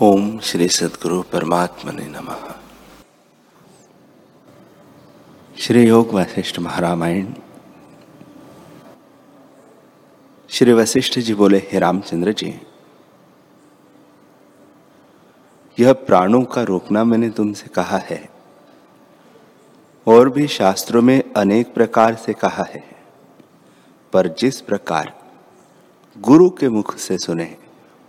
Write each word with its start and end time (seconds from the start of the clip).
ओम 0.00 0.38
श्री 0.38 0.68
सदगुरु 0.68 1.22
परमात्मा 1.22 1.92
ने 1.92 2.06
नम। 2.06 2.28
श्री 5.58 5.88
योग 5.88 6.12
वशिष्ठ 6.12 6.58
महारामायण। 6.58 7.26
श्री 10.48 10.72
वशिष्ठ 10.72 11.18
जी 11.18 11.34
बोले, 11.34 11.58
हे 11.58 11.78
रामचंद्र 11.78 12.32
जी, 12.32 12.60
यह 15.80 15.92
प्राणों 15.92 16.44
का 16.44 16.62
रोकना 16.62 17.04
मैंने 17.04 17.30
तुमसे 17.30 17.66
कहा 17.66 17.98
है, 17.98 18.28
और 20.06 20.28
भी 20.28 20.46
शास्त्रों 20.48 21.02
में 21.02 21.32
अनेक 21.32 21.74
प्रकार 21.74 22.14
से 22.14 22.32
कहा 22.32 22.62
है, 22.62 22.84
पर 24.12 24.28
जिस 24.28 24.60
प्रकार 24.60 25.12
गुरु 26.18 26.50
के 26.50 26.68
मुख 26.68 26.96
से 26.96 27.18
सुने, 27.18 27.56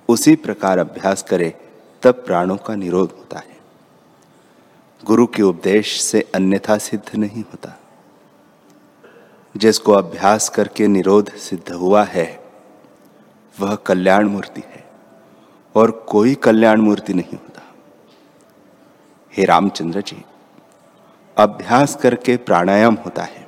उसी 0.10 0.36
प्रकार 0.36 0.78
अभ्यास 0.78 1.24
करे 1.24 1.60
तब 2.04 2.14
प्राणों 2.14 2.58
का 2.58 2.76
निरोध 2.76 3.12
होता 3.18 3.40
है। 3.40 3.58
गुरु 5.06 5.28
के 5.28 5.44
उपदेश 5.44 6.02
से 6.02 6.32
अन्यथा 6.36 6.78
सिद्ध 6.78 7.16
नहीं 7.16 7.42
होता। 7.42 7.80
जिसको 9.58 9.92
अभ्यास 9.92 10.50
करके 10.50 10.88
निरोध 10.88 11.32
सिद्ध 11.32 11.72
हुआ 11.72 12.04
है, 12.04 12.52
वह 13.60 13.76
कल्याण 13.76 14.28
मूर्ति 14.28 14.64
है 14.66 14.90
और 15.76 15.92
कोई 15.92 16.36
कल्याण 16.36 16.82
मूर्ति 16.82 17.14
नहीं 17.14 17.34
होता। 17.34 17.62
हे 19.38 19.46
रामचंद्र 19.46 20.02
जी, 20.02 20.26
अभ्यास 21.38 21.96
करके 21.96 22.38
प्राणायाम 22.38 22.94
होता 22.94 23.24
है 23.24 23.48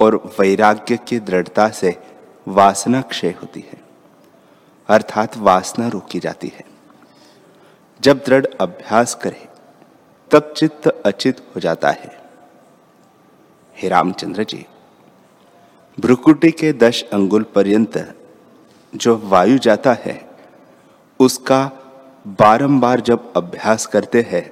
और 0.00 0.34
वैराग्य 0.40 0.96
की 0.96 1.18
दृढ़ता 1.18 1.68
से 1.68 2.02
वासना 2.48 3.02
क्षय 3.02 3.30
होती 3.30 3.60
है। 3.60 3.80
अर्थात 4.88 5.36
वासना 5.36 5.88
रोकी 5.88 6.20
जाती 6.20 6.48
है। 6.48 6.71
जब 8.02 8.22
दृढ़ 8.26 8.46
अभ्यास 8.60 9.14
करे, 9.14 9.46
तब 10.30 10.52
चित्त 10.56 10.86
अचित 11.06 11.40
हो 11.56 11.60
जाता 11.60 11.90
है। 11.90 12.10
हे 13.76 13.88
रामचंद्र 13.88 14.44
जी, 14.44 14.64
भ्रुकुटी 15.98 16.50
के 16.50 16.72
दश 16.72 17.02
अंगुल 17.12 17.42
पर्यंत 17.54 17.98
जो 18.92 19.16
वायु 19.24 19.58
जाता 19.58 19.92
है, 20.00 20.18
उसका 21.20 21.60
बारंबार 22.40 23.00
जब 23.00 23.32
अभ्यास 23.36 23.86
करते 23.86 24.26
हैं, 24.30 24.44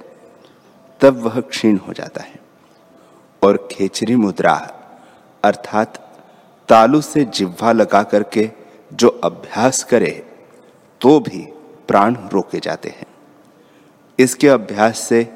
तब 1.00 1.22
वह 1.22 1.40
क्षीण 1.40 1.76
हो 1.78 1.92
जाता 1.92 2.22
है 2.22 2.40
और 3.42 3.68
खेचरी 3.72 4.16
मुद्रा, 4.16 4.54
अर्थात 5.42 5.98
तालु 6.68 7.00
से 7.00 7.24
जिह्वा 7.24 7.72
लगा 7.72 8.02
करके 8.02 8.50
जो 8.92 9.08
अभ्यास 9.24 9.84
करे 9.84 10.10
तो 11.00 11.20
भी 11.20 11.46
प्राण 11.88 12.16
रोके 12.32 12.58
जाते 12.60 12.88
हैं। 12.88 13.06
इसके 14.20 14.48
अभ्यास 14.48 14.98
से 14.98 15.34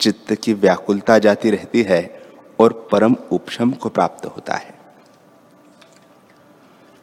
चित्त 0.00 0.34
की 0.34 0.54
व्याकुलता 0.54 1.18
जाती 1.18 1.50
रहती 1.50 1.82
है 1.82 2.22
और 2.60 2.88
परम 2.92 3.16
उपशम 3.32 3.70
को 3.70 3.88
प्राप्त 3.88 4.26
होता 4.26 4.54
है। 4.54 4.78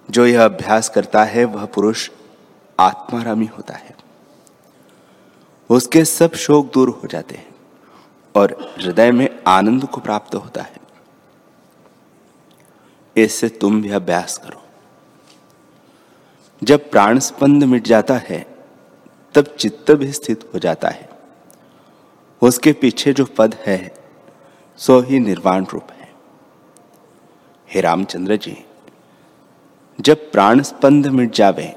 जो 0.10 0.26
यह 0.26 0.46
अभ्यास 0.46 0.90
करता 0.90 1.24
है, 1.24 1.46
वह 1.46 1.66
पुरुष 1.66 2.10
आत्मारामी 2.80 3.46
होता 3.46 3.74
है। 3.74 3.96
उसके 5.70 6.06
सब 6.06 6.34
शोक 6.34 6.74
दूर 6.74 6.90
हो 6.90 7.08
जाते 7.08 7.36
हैं 7.36 7.56
और 8.36 8.76
हृदय 8.82 9.12
में 9.12 9.44
आनंद 9.48 9.86
को 9.86 10.02
प्राप्त 10.02 10.36
होता 10.36 10.62
है। 10.62 10.78
इससे 13.18 13.50
तुम 13.50 13.82
भी 13.82 13.90
अभ्यास 13.90 14.38
करो। 14.38 14.62
जब 16.64 16.90
प्राण 16.92 17.20
स्पंद 17.20 17.64
मिट 17.64 17.84
जाता 17.84 18.18
है, 18.18 18.56
तब 19.34 19.46
चित्त 19.46 19.92
भी 19.92 20.12
स्थित 20.12 20.50
हो 20.54 20.60
जाता 20.60 20.90
है। 20.90 21.15
उसके 22.42 22.74
पीछे 22.74 23.14
जो 23.14 23.26
पद 23.26 23.56
है, 23.66 23.94
सो 24.78 25.00
ही 25.00 25.20
निर्वाण 25.20 25.66
रूप 25.66 25.92
है। 25.92 26.14
हे 27.70 27.82
रामचंद्र 27.82 28.36
जी, 28.36 28.66
जब 30.02 30.32
प्राण 30.32 30.62
स्पंद 30.62 31.08
मिट 31.08 31.32
जावे, 31.32 31.76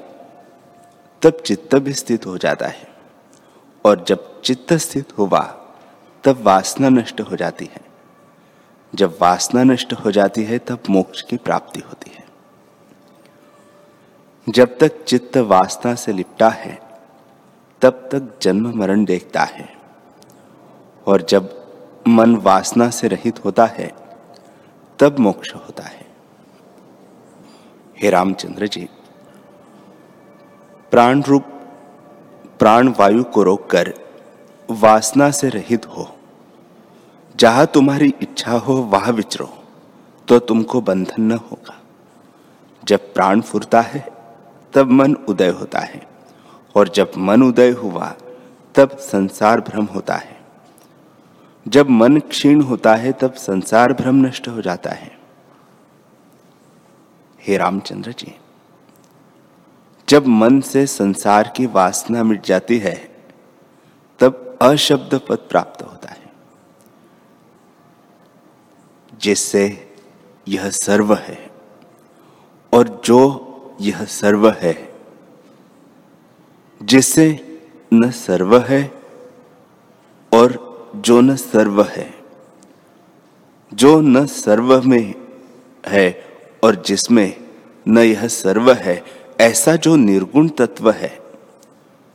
तब 1.21 1.29
चित्त 1.29 1.75
भी 1.75 1.93
स्थित 1.93 2.25
हो 2.25 2.37
जाता 2.37 2.67
है, 2.67 2.87
और 3.85 4.03
जब 4.07 4.41
चित्त 4.41 4.73
स्थित 4.73 5.17
हुआ 5.17 5.55
तब 6.23 6.41
वासना 6.41 6.89
नष्ट 6.89 7.21
हो 7.21 7.35
जाती 7.35 7.65
है। 7.65 7.81
जब 8.95 9.17
वासना 9.21 9.63
नष्ट 9.63 9.93
हो 9.93 10.11
जाती 10.11 10.43
है, 10.43 10.59
तब 10.59 10.83
मोक्ष 10.89 11.21
की 11.21 11.37
प्राप्ति 11.37 11.79
होती 11.79 12.11
है। 12.15 12.25
जब 14.49 14.77
तक 14.77 15.03
चित्त 15.03 15.37
वासना 15.37 15.95
से 15.95 16.13
लिपटा 16.13 16.49
है, 16.49 16.79
तब 17.81 18.09
तक 18.11 18.39
जन्म 18.41 18.79
मरण 18.79 19.05
देखता 19.05 19.41
है। 19.41 19.78
और 21.07 21.21
जब 21.21 21.67
मन 22.07 22.35
वासना 22.35 22.89
से 22.89 23.07
रहित 23.07 23.45
होता 23.45 23.65
है, 23.65 23.91
तब 24.99 25.19
मोक्ष 25.19 25.55
होता 25.55 25.83
है। 25.83 26.07
हे 28.01 28.09
रामचंद्र 28.09 28.67
जी 28.67 28.89
प्राण 30.91 31.21
रूप 31.21 31.43
प्राण 32.59 32.87
वायु 32.87 33.23
को 33.23 33.43
रोककर 33.43 33.93
वासना 34.71 35.31
से 35.31 35.49
रहित 35.49 35.85
हो। 35.85 36.15
जहाँ 37.35 37.65
तुम्हारी 37.65 38.13
इच्छा 38.21 38.51
हो, 38.51 38.73
वहाँ 38.73 39.13
विचरो 39.13 39.49
तो 40.27 40.39
तुमको 40.39 40.81
बंधन 40.81 41.23
न 41.23 41.31
होगा। 41.31 41.79
जब 42.83 43.13
प्राण 43.13 43.41
फुरता 43.41 43.81
है, 43.81 44.09
तब 44.73 44.91
मन 44.91 45.13
उदय 45.13 45.49
होता 45.49 45.79
है, 45.79 46.07
और 46.75 46.89
जब 46.89 47.11
मन 47.17 47.43
उदय 47.43 47.69
हुआ, 47.69 48.15
तब 48.75 48.97
संसार 48.97 49.61
भ्रम 49.61 49.85
होता 49.85 50.15
है। 50.15 50.38
जब 51.67 51.89
मन 51.89 52.19
क्षीण 52.19 52.61
होता 52.61 52.95
है, 52.95 53.11
तब 53.11 53.33
संसार 53.33 53.93
भ्रम 53.93 54.15
नष्ट 54.15 54.47
हो 54.47 54.61
जाता 54.61 54.89
है। 54.89 55.17
हे 57.41 57.57
रामचंद्र 57.57 58.11
जी, 58.11 58.35
जब 60.09 60.27
मन 60.27 60.59
से 60.61 60.85
संसार 60.87 61.53
की 61.55 61.65
वासना 61.65 62.23
मिट 62.23 62.45
जाती 62.45 62.77
है, 62.77 62.95
तब 64.19 64.57
अशब्द 64.61 65.21
पद 65.29 65.37
प्राप्त 65.37 65.81
होता 65.81 66.09
है, 66.09 66.31
जिससे 69.21 69.93
यह 70.47 70.69
सर्व 70.69 71.13
है, 71.15 71.51
और 72.73 73.01
जो 73.05 73.21
यह 73.81 74.03
सर्व 74.05 74.49
है, 74.49 74.93
जिससे 76.83 77.59
न 77.93 78.11
सर्व 78.11 78.57
है, 78.59 78.83
और 80.33 80.68
जो 80.95 81.21
न 81.21 81.35
सर्व 81.35 81.83
है, 81.83 82.19
जो 83.73 84.01
न 84.01 84.25
सर्व 84.25 84.81
में 84.81 85.13
है 85.85 86.25
और 86.63 86.75
जिसमें 86.75 87.47
न 87.87 87.97
यह 87.97 88.27
सर्व 88.27 88.73
है, 88.73 89.03
ऐसा 89.39 89.75
जो 89.75 89.95
निर्गुण 89.95 90.47
तत्व 90.47 90.91
है, 90.91 91.19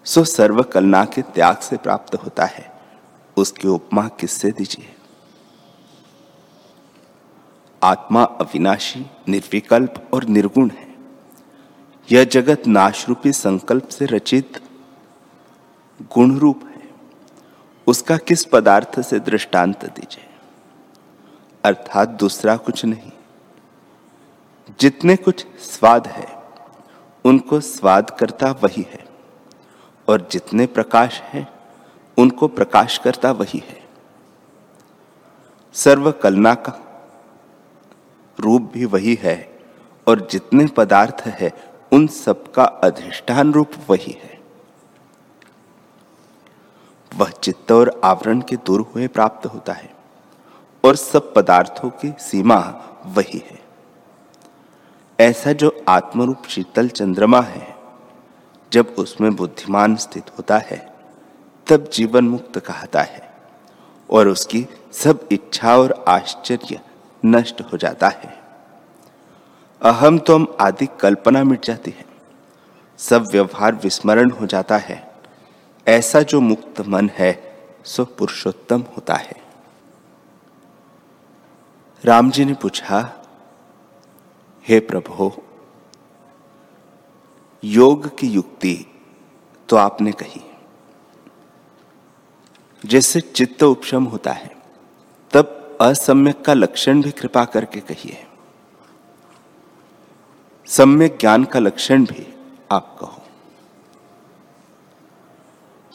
सो 0.04 0.24
सर्व 0.24 0.62
कलना 0.62 1.04
के 1.04 1.22
त्याग 1.22 1.56
से 1.56 1.76
प्राप्त 1.76 2.14
होता 2.14 2.44
है। 2.44 2.72
उसकी 3.36 3.68
उपमा 3.68 4.08
किससे 4.08 4.50
दीजिए? 4.50 4.94
आत्मा 7.82 8.22
अविनाशी, 8.22 9.06
निर्विकल्प 9.28 10.10
और 10.14 10.24
निर्गुण 10.24 10.70
है। 10.70 10.94
यह 12.12 12.24
जगत 12.24 12.66
नाशरूपी 12.66 13.32
संकल्प 13.32 13.88
से 13.88 14.06
रचित 14.06 14.62
गुण 16.02 16.38
रूप 16.38 16.60
है। 16.64 16.73
उसका 17.86 18.16
किस 18.16 18.44
पदार्थ 18.44 19.00
से 19.00 19.20
दृष्टांत 19.20 19.84
दीजिए? 19.84 20.28
अर्थात 21.64 22.08
दूसरा 22.08 22.56
कुछ 22.56 22.84
नहीं। 22.84 23.12
जितने 24.80 25.16
कुछ 25.16 25.46
स्वाद 25.58 26.06
है, 26.06 26.42
उनको 27.24 27.60
स्वाद 27.60 28.10
करता 28.10 28.50
वही 28.50 28.86
है। 28.90 29.06
और 30.08 30.28
जितने 30.32 30.66
प्रकाश 30.66 31.20
है, 31.20 31.48
उनको 32.18 32.48
प्रकाश 32.48 32.98
करता 32.98 33.32
वही 33.32 33.62
है। 33.68 33.84
सर्व 35.72 36.12
कलना 36.12 36.54
का 36.54 36.72
रूप 38.40 38.62
भी 38.62 38.84
वही 38.84 39.14
है, 39.14 39.58
और 40.08 40.28
जितने 40.30 40.66
पदार्थ 40.66 41.22
है, 41.26 41.52
उन 41.92 42.06
सबका 42.06 42.64
अधिष्ठान 42.64 43.52
रूप 43.52 43.70
वही 43.90 44.18
है। 44.22 44.33
वह 47.16 47.30
चित्त 47.30 47.72
और 47.72 48.00
आवरण 48.04 48.40
के 48.40 48.56
दूर 48.56 48.80
हुए 48.94 49.06
प्राप्त 49.08 49.46
होता 49.46 49.72
है, 49.72 49.90
और 50.84 50.96
सब 50.96 51.32
पदार्थों 51.34 51.90
की 51.90 52.12
सीमा 52.20 52.58
वही 53.06 53.42
है। 53.50 53.58
ऐसा 55.18 55.52
जो 55.52 55.84
आत्मरूप 55.88 56.46
शीतल 56.48 56.88
चंद्रमा 56.88 57.40
है, 57.40 57.74
जब 58.72 58.94
उसमें 58.98 59.34
बुद्धिमान 59.36 59.96
स्थित 59.96 60.30
होता 60.38 60.58
है, 60.58 60.78
तब 61.66 61.88
जीवन 61.92 62.28
मुक्त 62.28 62.58
कहता 62.58 63.02
है, 63.02 63.22
और 64.10 64.28
उसकी 64.28 64.66
सब 64.92 65.28
इच्छा 65.32 65.76
और 65.78 66.04
आश्चर्य 66.08 66.80
नष्ट 67.22 67.60
हो 67.62 67.76
जाता 67.76 68.08
है। 68.08 68.32
अहम 69.82 70.18
तो 70.18 70.34
हम 70.34 70.46
आदि 70.60 70.86
कल्पना 71.00 71.44
मिट 71.44 71.64
जाती 71.64 71.90
है, 71.90 72.04
सब 72.98 73.28
व्यवहार 73.32 73.74
विस्मरण 73.74 74.30
हो 74.30 74.46
जाता 74.46 74.76
है 74.76 75.13
ऐसा 75.88 76.22
जो 76.22 76.40
मुक्त 76.40 76.80
मन 76.80 77.08
है, 77.08 77.58
सो 77.84 78.04
पुरुषोत्तम 78.04 78.80
होता 78.80 79.14
है। 79.14 79.36
राम 82.04 82.30
जी 82.30 82.44
ने 82.44 82.54
पूछा, 82.54 83.24
हे 84.68 84.80
प्रभु, 84.80 85.32
योग 87.64 88.18
की 88.18 88.26
युक्ति 88.26 88.86
तो 89.68 89.76
आपने 89.76 90.12
कही। 90.12 90.42
जैसे 92.86 93.20
चित्त 93.20 93.62
उपशम 93.62 94.04
होता 94.04 94.32
है, 94.32 94.56
तब 95.32 95.78
असम्यक 95.80 96.44
का 96.44 96.54
लक्षण 96.54 97.02
भी 97.02 97.10
कृपा 97.10 97.44
करके 97.44 97.80
कहिए। 97.80 98.26
सम्यक 100.66 101.18
ज्ञान 101.20 101.44
का 101.44 101.58
लक्षण 101.58 102.04
भी 102.04 102.34
आप 102.72 102.96
कहो। 103.00 103.13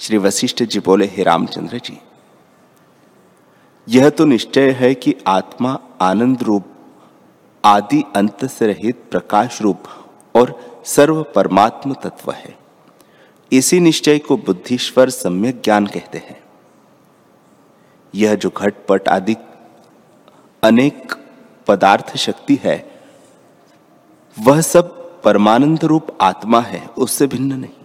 श्री 0.10 0.18
वशिष्ठ 0.18 0.64
जी 0.64 0.80
बोले, 0.80 1.06
हे 1.06 1.24
रामचंद्र 1.24 1.78
जी, 1.78 1.98
यह 3.88 4.10
तो 4.10 4.26
निश्चय 4.26 4.72
है 4.72 4.94
कि 4.96 5.14
आत्मा 5.28 5.78
आनंद 6.02 6.44
रूप, 6.44 6.66
आदि 7.66 8.04
अंत 8.16 8.46
से 8.46 8.68
रहित 8.68 9.04
प्रकाश 9.12 9.62
रूप 9.62 9.84
और 10.36 10.82
सर्व 10.86 11.22
परमात्म 11.36 11.94
तत्व 11.94 12.32
है। 12.32 12.56
इसी 13.52 13.80
निश्चय 13.80 14.20
को 14.20 14.38
बुद्धिश्वर 14.38 15.10
सम्यक 15.10 15.62
ज्ञान 15.64 15.88
कहते 15.88 16.18
हैं। 16.18 16.42
यह 18.16 18.36
जो 18.36 18.50
घटपट 18.50 19.10
आदि 19.10 19.36
अनेक 20.64 21.14
पदार्थ 21.68 22.16
शक्ति 22.18 22.60
है, 22.64 23.02
वह 24.40 24.62
सब 24.62 25.22
परमानंद 25.22 25.84
रूप 25.84 26.18
आत्मा 26.22 26.62
है, 26.62 26.88
उससे 26.88 27.28
भिन्न 27.28 27.54
नहीं। 27.54 27.79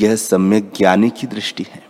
यह 0.00 0.16
सम्यक 0.16 0.72
ज्ञानी 0.76 1.10
की 1.10 1.26
दृष्टि 1.26 1.66
है। 1.68 1.88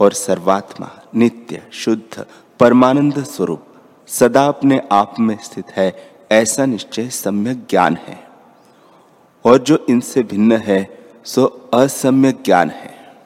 और 0.00 0.12
सर्वात्मा 0.12 0.90
नित्य, 1.14 1.68
शुद्ध, 1.72 2.26
परमानंद 2.60 3.24
स्वरूप 3.24 3.66
सदा 4.06 4.46
अपने 4.46 4.82
आप 4.92 5.20
में 5.20 5.38
स्थित 5.38 5.70
है, 5.70 6.12
ऐसा 6.32 6.66
निश्चय 6.66 7.08
सम्यक 7.08 7.66
ज्ञान 7.70 7.96
है। 7.96 8.28
और 9.44 9.58
जो 9.58 9.86
इनसे 9.88 10.22
भिन्न 10.22 10.56
है, 10.56 10.98
सो 11.24 11.70
असम्यक 11.74 12.42
ज्ञान 12.42 12.70
है। 12.70 13.16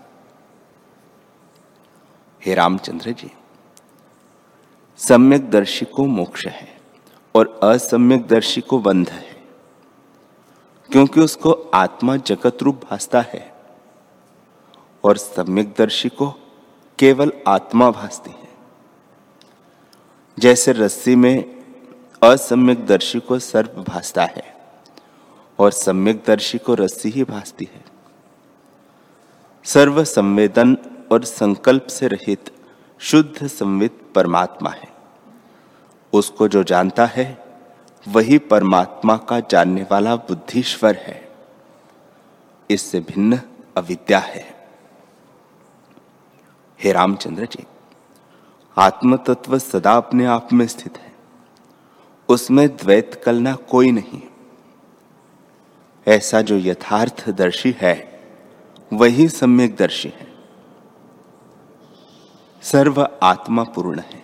हे 2.46 2.54
रामचंद्र 2.54 3.12
जी, 3.12 3.30
सम्यक 4.96 5.50
दर्शी 5.50 5.84
को 5.84 6.06
मोक्ष 6.06 6.46
है 6.46 6.78
और 7.34 7.60
असम्यक 7.62 8.26
दर्शी 8.26 8.60
को 8.60 8.78
बंध 8.78 9.08
है, 9.08 9.42
क्योंकि 10.92 11.20
उसको 11.20 11.50
आत्मा 11.74 12.16
जगत 12.16 12.58
रूप 12.62 12.80
भासता 12.90 13.20
है। 13.20 13.57
और 15.04 15.16
सम्यक 15.16 15.74
दर्शी 15.78 16.08
को 16.08 16.30
केवल 16.98 17.32
आत्मा 17.48 17.90
भासती 17.90 18.30
है। 18.30 18.48
जैसे 20.38 20.72
रस्सी 20.72 21.16
में 21.16 21.58
असम्यक 22.22 22.86
दर्शी 22.86 23.20
को 23.20 23.38
सर्प 23.38 23.84
भासता 23.88 24.24
है 24.24 24.56
और 25.58 25.70
सम्यक 25.70 26.24
दर्शी 26.26 26.58
को 26.58 26.74
रस्सी 26.74 27.08
ही 27.08 27.24
भासती 27.24 27.68
है। 27.74 27.84
सर्व 29.64 30.04
संवेदन 30.04 30.76
और 31.12 31.24
संकल्प 31.24 31.86
से 31.86 32.08
रहित 32.08 32.52
शुद्ध 32.98 33.46
संवित 33.46 34.02
परमात्मा 34.14 34.70
है। 34.70 34.88
उसको 36.12 36.48
जो 36.48 36.62
जानता 36.62 37.06
है, 37.06 37.44
वही 38.08 38.38
परमात्मा 38.38 39.16
का 39.16 39.40
जानने 39.40 39.86
वाला 39.90 40.16
बुद्धिश्वर 40.16 40.96
है। 40.96 41.32
इससे 42.70 43.00
भिन्न 43.00 43.40
अविद्या 43.76 44.18
है। 44.18 44.57
हे 46.82 46.92
रामचंद्र 46.92 47.44
जी 47.44 47.66
आत्म 48.78 49.16
तत्व 49.16 49.58
सदा 49.58 49.92
अपने 49.92 50.24
आप 50.26 50.52
में 50.52 50.66
स्थित 50.66 50.98
है। 50.98 51.12
उसमें 52.28 52.76
द्वैत 52.76 53.22
कलना 53.24 53.54
कोई 53.54 53.90
नहीं 53.90 54.22
ऐसा 56.08 56.40
जो 56.40 56.56
यथार्थ 56.56 57.30
दर्शी 57.30 57.76
है, 57.78 58.20
वही 58.92 59.28
सम्यक 59.28 59.76
दर्शी 59.76 60.08
है। 60.08 60.32
सर्व 62.62 63.08
आत्मा 63.22 63.62
पूर्ण 63.62 64.00
है। 64.00 64.22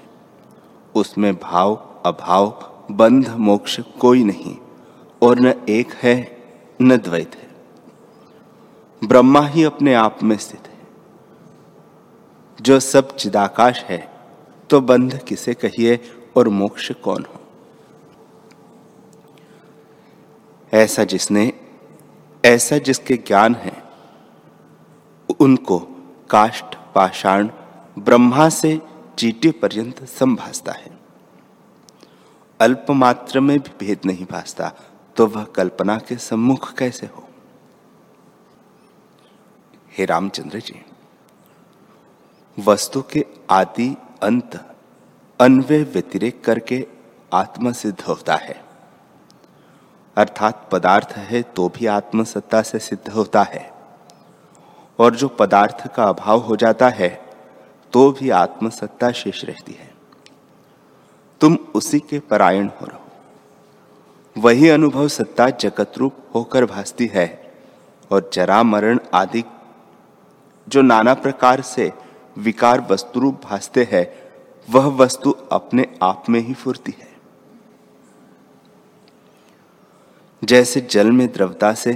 उसमें 0.95 1.35
भाव, 1.35 2.03
अभाव, 2.07 2.49
बंध, 2.91 3.29
मोक्ष 3.29 3.81
कोई 3.81 4.25
नहीं, 4.25 4.57
और 5.23 5.41
न 5.41 5.47
एक 5.69 5.93
है, 5.93 6.45
न 6.83 6.97
द्वैत 6.97 7.35
है। 7.35 7.51
ब्रह्मा 9.09 9.47
ही 9.47 9.65
अपने 9.65 9.95
आप 9.95 10.23
में 10.23 10.37
स्थित 10.37 10.69
है। 10.69 10.74
जो 12.61 12.81
सब 12.81 13.17
चिदाकाश 13.17 13.83
है 13.85 14.11
तो 14.71 14.81
बंध 14.81 15.19
किसे 15.25 15.55
कहिए 15.55 16.01
और 16.37 16.49
मोक्ष 16.49 16.93
कौन 16.93 17.25
हो? 17.25 17.41
ऐसा 20.73 21.05
जिसने, 21.05 21.53
ऐसा 22.45 22.79
जिसके 22.79 23.17
ज्ञान 23.17 23.55
है, 23.55 23.83
उनको 25.41 25.79
काष्ठ, 26.31 26.65
पाषाण, 26.95 27.51
ब्रह्मा 27.99 28.49
से 28.49 28.81
चीटी 29.19 29.51
पर्यंत 29.51 30.05
संभासता 30.05 30.73
है। 30.73 30.99
अल्प 32.61 32.87
मात्र 32.91 33.41
में 33.41 33.59
भी 33.59 33.87
भेद 33.87 34.01
नहीं 34.07 34.27
भासता 34.31 34.73
तो 35.17 35.27
वह 35.27 35.45
कल्पना 35.45 35.97
के 35.99 36.17
सम्मुख 36.17 36.73
कैसे 36.75 37.07
हो? 37.07 37.29
हे 39.99 40.05
रामचंद्र 40.05 40.59
जी 40.59 40.85
वस्तु 42.59 43.01
के 43.03 43.25
आदि 43.51 43.89
अंत 44.23 44.55
अन्वय 45.41 45.83
व्यतिरेक 45.85 46.45
करके 46.45 46.87
आत्म 47.33 47.73
सिद्ध 47.73 48.01
होता 48.01 48.35
है। 48.35 48.55
अर्थात 50.17 50.69
पदार्थ 50.73 51.17
है 51.19 51.43
तो 51.57 51.69
भी 51.69 51.87
आत्मसत्ता 51.87 52.61
से 52.63 52.79
सिद्ध 52.79 53.09
होता 53.09 53.43
है। 53.43 53.71
और 54.99 55.15
जो 55.15 55.29
पदार्थ 55.29 55.87
का 55.95 56.05
अभाव 56.05 56.41
हो 56.41 56.57
जाता 56.57 56.89
है 56.89 57.09
तो 57.93 58.11
भी 58.13 58.31
आत्मसत्ता 58.31 59.11
शेष 59.13 59.45
रहती 59.45 59.73
है। 59.73 59.91
तुम 61.41 61.59
उसी 61.75 62.01
के 62.01 62.19
परायण 62.21 62.69
हो 62.81 62.87
रहो। 62.87 63.01
वही 64.37 64.69
अनुभव 64.69 65.09
सत्ता 65.09 65.49
जगत 65.51 65.99
रूप 65.99 66.17
होकर 66.35 66.65
भासती 66.65 67.07
है, 67.07 67.27
और 68.11 68.31
जरा 68.33 68.63
मरण 68.63 68.99
आदि 69.15 69.45
जो 70.69 70.83
नाना 70.83 71.15
प्रकार 71.15 71.61
से 71.61 71.93
विकार 72.39 72.87
वस्तु 72.91 73.21
रूप 73.21 73.41
भासते 73.45 73.89
हैं, 73.93 74.15
वह 74.71 74.87
वस्तु 74.87 75.31
अपने 75.31 75.87
आप 76.03 76.25
में 76.29 76.41
ही 76.41 76.55
फुरती 76.55 76.95
है। 76.99 77.09
जैसे 80.45 80.81
जल 80.81 81.13
में 81.13 81.33
द्रवता 81.33 81.73
से 81.75 81.95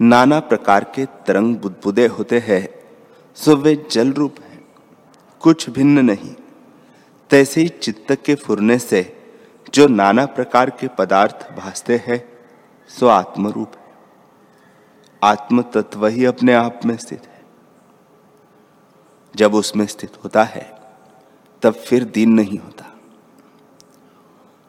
नाना 0.00 0.40
प्रकार 0.40 0.84
के 0.84 1.06
तरंग 1.06 1.56
बुदबुदे 1.56 2.06
होते 2.06 2.38
हैं, 2.38 2.68
सो 3.34 3.56
वे 3.56 3.86
जल 3.90 4.12
रूप 4.12 4.36
है, 4.40 4.64
कुछ 5.40 5.70
भिन्न 5.70 6.04
नहीं। 6.04 6.34
तैसे 7.30 7.60
ही 7.60 7.68
चित्त 7.68 8.18
के 8.24 8.34
फुरने 8.34 8.78
से 8.78 9.16
जो 9.74 9.86
नाना 9.86 10.26
प्रकार 10.26 10.70
के 10.70 10.88
पदार्थ 10.88 11.56
भासते 11.56 11.96
हैं, 11.96 12.38
सो 12.88 13.06
आत्मरूप 13.06 13.72
है। 13.76 13.86
आत्म 15.22 15.62
तत्व 15.62 16.06
ही 16.06 16.24
अपने 16.24 16.52
आप 16.52 16.80
में 16.84 16.96
स्थित 16.96 17.22
है। 17.22 17.35
जब 19.36 19.54
उसमें 19.54 19.86
स्थित 19.86 20.12
होता 20.24 20.44
है, 20.44 20.80
तब 21.62 21.74
फिर 21.74 22.04
दीन 22.04 22.30
नहीं 22.30 22.58
होता। 22.58 22.94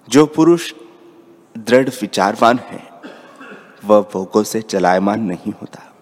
जो 0.09 0.25
पुरुष 0.25 0.73
दृढ़ 1.57 1.89
विचारवान 1.89 2.57
है, 2.57 2.89
वह 3.85 4.01
भोगों 4.01 4.43
से 4.43 4.61
चलायमान 4.61 5.19
नहीं 5.19 5.53
होता। 5.53 5.93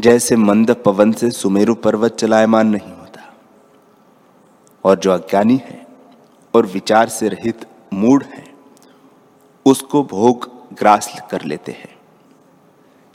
जैसे 0.00 0.36
मंद 0.36 0.70
पवन 0.70 1.12
से 1.12 1.30
सुमेरु 1.30 1.74
पर्वत 1.74 2.14
चलायमान 2.14 2.66
नहीं 2.66 2.92
होता। 2.92 3.34
और 4.84 4.98
जो 4.98 5.10
अज्ञानी 5.10 5.56
है 5.56 5.86
और 6.54 6.66
विचार 6.66 7.08
से 7.08 7.28
रहित 7.28 7.66
मूड 7.94 8.24
है, 8.24 8.54
उसको 9.66 10.02
भोग 10.02 10.50
ग्रास 10.72 11.22
कर 11.30 11.42
लेते 11.42 11.72
हैं। 11.72 11.98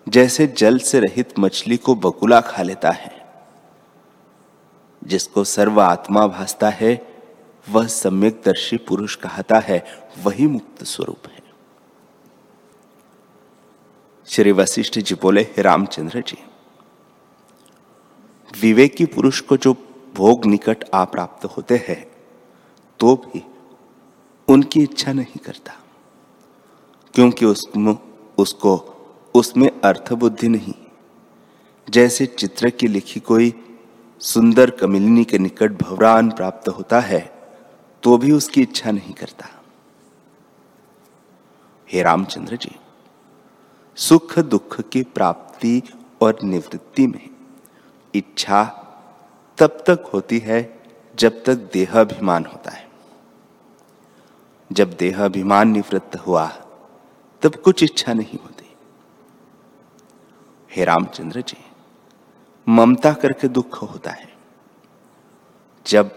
जैसे 0.09 0.47
जल 0.47 0.79
से 0.79 0.99
रहित 0.99 1.39
मछली 1.39 1.77
को 1.77 1.95
बकुला 1.95 2.41
खा 2.41 2.63
लेता 2.63 2.91
है 2.91 3.14
जिसको 5.05 5.43
सर्व 5.43 5.79
आत्मा 5.81 6.25
भासता 6.27 6.69
है, 6.71 6.95
वह 7.67 7.87
सम्यक 7.87 8.41
दर्शी 8.45 8.77
पुरुष 8.77 9.15
कहता 9.15 9.59
है, 9.59 9.83
वही 10.23 10.47
मुक्त 10.47 10.83
स्वरूप 10.85 11.27
है। 11.27 11.43
श्री 14.27 14.51
वशिष्ठ 14.51 14.99
जी 14.99 15.15
बोले 15.15 15.43
रामचंद्र 15.59 16.21
जी, 16.21 16.37
विवेकी 18.51 19.05
पुरुष 19.05 19.39
को 19.41 19.57
जो 19.57 19.73
भोग 20.15 20.45
निकट 20.45 20.83
आ 20.93 21.03
प्राप्त 21.05 21.45
होते 21.47 21.75
हैं 21.87 22.05
तो 22.99 23.15
भी 23.15 23.43
उनकी 24.47 24.81
इच्छा 24.83 25.13
नहीं 25.13 25.39
करता, 25.45 25.73
क्योंकि 27.13 27.45
उसमें, 27.45 27.97
उसको, 28.37 28.75
उसमें 29.35 29.69
अर्थ 29.81 30.11
बुद्धि 30.13 30.47
नहीं। 30.49 30.73
जैसे 31.87 32.25
चित्र 32.25 32.69
की 32.69 32.87
लिखी 32.87 33.19
कोई 33.19 33.53
सुंदर 34.25 34.69
कमिलिनी 34.69 35.23
के 35.23 35.37
निकट 35.37 35.71
भवरान 35.71 36.29
प्राप्त 36.31 36.67
होता 36.67 36.99
है 36.99 37.19
तो 38.03 38.17
भी 38.17 38.31
उसकी 38.31 38.61
इच्छा 38.61 38.91
नहीं 38.91 39.13
करता। 39.13 39.49
हे 41.87 42.01
रामचंद्र 42.03 42.55
जी, 42.55 42.71
सुख 43.97 44.37
दुख 44.39 44.79
की 44.81 45.03
प्राप्ति 45.03 45.81
और 46.21 46.39
निवृत्ति 46.43 47.05
में 47.07 47.29
इच्छा 48.13 48.63
तब 49.57 49.83
तक 49.87 50.09
होती 50.13 50.39
है 50.39 50.59
जब 51.17 51.43
तक 51.43 51.69
देहाभिमान 51.73 52.45
होता 52.45 52.71
है। 52.71 52.87
जब 54.71 54.93
देहाभिमान 54.93 55.69
निवृत्त 55.69 56.15
हुआ, 56.17 56.47
तब 57.41 57.55
कुछ 57.55 57.83
इच्छा 57.83 58.13
नहीं 58.13 58.39
होती। 58.43 58.75
हे 60.71 60.85
रामचंद्र 60.85 61.41
जी 61.41 61.57
ममता 62.69 63.13
करके 63.13 63.47
दुख 63.47 63.81
होता 63.81 64.11
है। 64.11 64.33
जब 65.85 66.15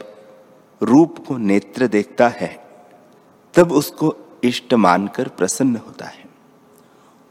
रूप 0.82 1.26
को 1.26 1.36
नेत्र 1.36 1.86
देखता 1.86 2.28
है, 2.28 2.68
तब 3.54 3.72
उसको 3.72 4.16
इष्ट 4.44 4.74
मानकर 4.74 5.28
प्रसन्न 5.28 5.76
होता 5.76 6.06
है 6.06 6.24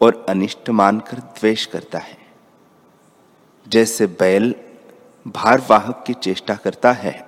और 0.01 0.25
अनिष्ट 0.29 0.69
मानकर 0.69 1.17
द्वेष 1.17 1.65
करता 1.65 1.99
है। 1.99 2.17
जैसे 3.67 4.07
बैल 4.07 4.55
भारवाहक 5.27 6.03
की 6.07 6.13
चेष्टा 6.13 6.55
करता 6.55 6.91
है, 6.91 7.27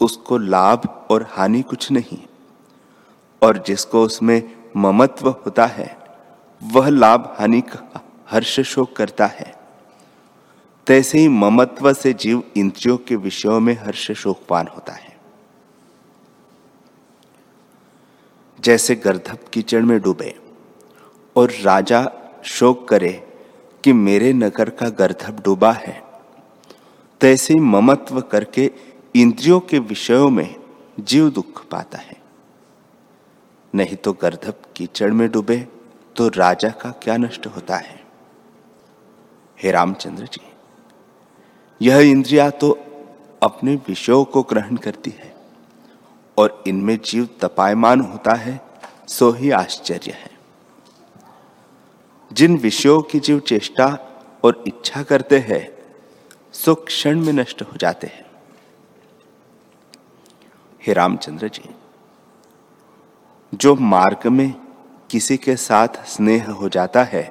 उसको 0.00 0.38
लाभ 0.38 1.06
और 1.10 1.26
हानि 1.30 1.62
कुछ 1.62 1.90
नहीं, 1.90 2.18
और 3.42 3.58
जिसको 3.58 4.02
उसमें 4.02 4.64
ममत्व 4.76 5.28
होता 5.28 5.66
है, 5.66 5.98
वह 6.62 6.88
लाभ 6.88 7.36
हानि 7.38 7.60
का 7.60 8.04
हर्ष 8.30 8.60
शोक 8.60 8.96
करता 8.96 9.26
है। 9.26 9.59
तैसे 10.90 11.18
ही 11.18 11.28
ममत्व 11.28 11.92
से 11.92 12.12
जीव 12.12 12.42
इंद्रियों 12.56 12.96
के 12.98 13.16
विषयों 13.16 13.60
में 13.60 13.72
हर्ष 13.74 14.10
शोकपान 14.12 14.66
होता 14.66 14.92
है। 14.92 15.16
जैसे 18.60 18.94
गर्धप 18.94 19.48
कीचड़ 19.52 19.82
में 19.82 20.00
डूबे 20.00 20.34
और 21.36 21.52
राजा 21.62 22.02
शोक 22.44 22.88
करे 22.88 23.12
कि 23.84 23.92
मेरे 23.92 24.32
नगर 24.32 24.70
का 24.70 24.88
गर्धप 24.88 25.42
डूबा 25.44 25.72
है 25.72 26.02
तैसे 27.20 27.54
ही 27.54 27.60
ममत्व 27.60 28.20
करके 28.20 28.70
इंद्रियों 29.14 29.60
के 29.60 29.78
विषयों 29.78 30.30
में 30.30 30.54
जीव 31.00 31.30
दुख 31.30 31.66
पाता 31.68 31.98
है। 31.98 32.16
नहीं 33.74 33.96
तो 33.96 34.12
गर्धप 34.12 34.62
कीचड़ 34.76 35.12
में 35.12 35.30
डूबे 35.30 35.68
तो 36.16 36.28
राजा 36.28 36.68
का 36.68 36.90
क्या 36.90 37.16
नष्ट 37.16 37.46
होता 37.46 37.76
है? 37.76 38.04
हे 39.62 39.70
रामचंद्र 39.70 40.24
जी। 40.24 40.49
यह 41.80 41.98
इंद्रिया 42.00 42.48
तो 42.50 42.70
अपने 43.42 43.74
विषयों 43.88 44.24
को 44.24 44.42
ग्रहण 44.42 44.76
करती 44.76 45.10
है 45.10 45.32
और 46.38 46.62
इनमें 46.66 46.98
जीव 47.04 47.28
तपायमान 47.40 48.00
होता 48.00 48.34
है, 48.34 48.60
सो 49.08 49.30
ही 49.32 49.50
आश्चर्य 49.50 50.12
है। 50.12 50.30
जिन 52.30 52.56
विषयों 52.58 53.00
की 53.02 53.20
जीव 53.20 53.38
चेष्टा 53.40 53.86
और 54.44 54.62
इच्छा 54.66 55.02
करते 55.02 55.38
हैं, 55.38 55.68
सो 56.52 56.74
क्षण 56.74 57.20
में 57.20 57.32
नष्ट 57.32 57.62
हो 57.62 57.76
जाते 57.76 58.06
हैं। 58.06 58.24
हे 60.80 60.92
रामचंद्र 60.92 61.48
जी, 61.48 61.68
जो 63.52 63.74
मार्ग 63.74 64.26
में 64.26 64.54
किसी 65.10 65.36
के 65.36 65.56
साथ 65.56 66.04
स्नेह 66.06 66.50
हो 66.50 66.68
जाता 66.68 67.02
है 67.04 67.24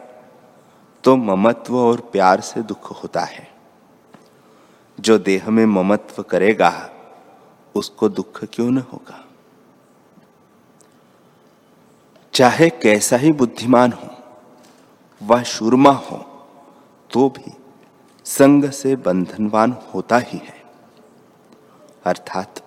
तो 1.04 1.16
ममत्व 1.16 1.78
और 1.78 2.00
प्यार 2.12 2.42
से 2.42 2.62
दुख 2.62 2.92
होता 3.04 3.22
है। 3.22 3.48
जो 5.00 5.18
देह 5.18 5.50
में 5.50 5.66
ममत्व 5.66 6.24
करेगा 6.24 6.90
उसको 7.76 8.10
दुख 8.10 8.44
क्यों 8.44 8.72
न 8.72 8.78
होगा? 8.78 9.26
चाहे 12.34 12.70
कैसा 12.70 13.18
ही 13.18 13.32
बुद्धिमान 13.32 13.92
हो 13.92 14.10
वह 15.24 15.44
शूरमा 15.44 15.92
हो 15.92 16.18
तो 17.14 17.30
भी 17.30 17.54
संग 18.26 18.70
से 18.70 18.96
बंधनवान 18.96 19.78
होता 19.94 20.18
ही 20.18 20.38
है। 20.38 20.64
अर्थात 22.06 22.64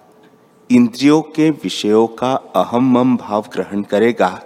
इंद्रियों 0.70 1.22
के 1.22 1.50
विषयों 1.50 2.06
का 2.06 2.32
अहम 2.32 2.98
मम 2.98 3.16
भाव 3.16 3.44
ग्रहण 3.52 3.82
करेगा 3.82 4.42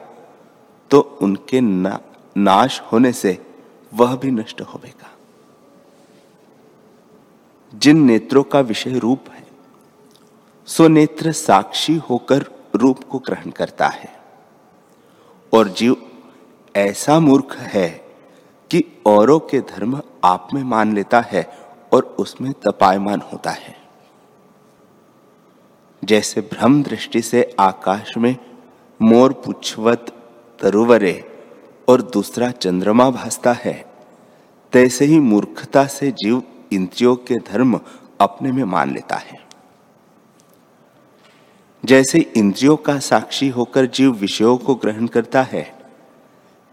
तो 0.91 1.01
उनके 1.01 1.61
ना, 1.61 2.01
नाश 2.37 2.81
होने 2.81 3.13
से 3.13 3.47
वह 3.95 4.17
भी 4.17 4.31
नष्ट 4.31 4.61
होगा 4.61 5.16
जिन 7.75 8.03
नेत्रों 8.03 8.43
का 8.43 8.61
विषय 8.61 8.99
रूप 8.99 9.25
है 9.31 9.47
सो 10.67 10.89
नेत्र 10.89 11.33
साक्षी 11.33 11.97
होकर 11.97 12.45
रूप 12.75 13.05
को 13.05 13.19
ग्रहण 13.19 13.51
करता 13.51 13.87
है। 13.87 14.15
और 15.55 15.69
जीव 15.69 15.97
ऐसा 16.77 17.21
मूर्ख 17.21 17.57
है 17.57 17.89
कि 18.71 18.85
औरों 19.07 19.39
के 19.39 19.61
धर्म 19.61 20.03
आप 20.25 20.49
में 20.55 20.63
मान 20.63 20.95
लेता 20.95 21.21
है 21.21 21.51
और 21.93 22.17
उसमें 22.19 22.53
तपायमान 22.53 23.21
होता 23.21 23.51
है। 23.51 23.77
जैसे 26.05 26.41
भ्रम 26.41 26.83
दृष्टि 26.83 27.23
से 27.23 27.57
आकाश 27.61 28.17
में 28.17 28.37
मोर 29.03 29.33
पुछवत 29.33 30.13
तरुवरे 30.61 31.25
और 31.89 32.03
दूसरा 32.03 32.51
चंद्रमा 32.51 33.11
भासता 33.11 33.53
है, 33.53 33.85
तैसे 34.73 35.05
ही 35.05 35.21
मूर्खता 35.21 35.87
से 35.87 36.11
जीव 36.11 36.43
इंद्रियों 36.73 37.17
के 37.17 37.35
धर्म 37.35 37.81
अपने 38.21 38.53
में 38.53 38.65
मान 38.65 38.93
लेता 38.95 39.17
है। 39.17 39.45
जैसे 41.85 42.19
इंद्रियों 42.37 42.77
का 42.77 42.99
साक्षी 42.99 43.49
होकर 43.49 43.87
जीव 43.87 44.13
विषयों 44.13 44.57
को 44.57 44.75
ग्रहण 44.75 45.07
करता 45.07 45.43
है, 45.43 45.65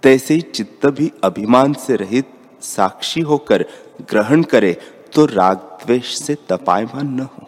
तैसे 0.04 0.34
ही 0.34 0.42
चित्त 0.42 0.86
भी 0.86 1.12
अभिमान 1.24 1.74
से 1.74 1.96
रहित 1.96 2.34
साक्षी 2.62 3.22
होकर 3.22 3.66
ग्रहण 4.02 4.44
करे 4.44 4.74
तो 5.14 5.26
राग 5.26 5.58
द्वेष 5.58 6.14
से 6.16 6.36
तपायमान 6.50 7.08
न 7.08 7.20
हो। 7.20 7.48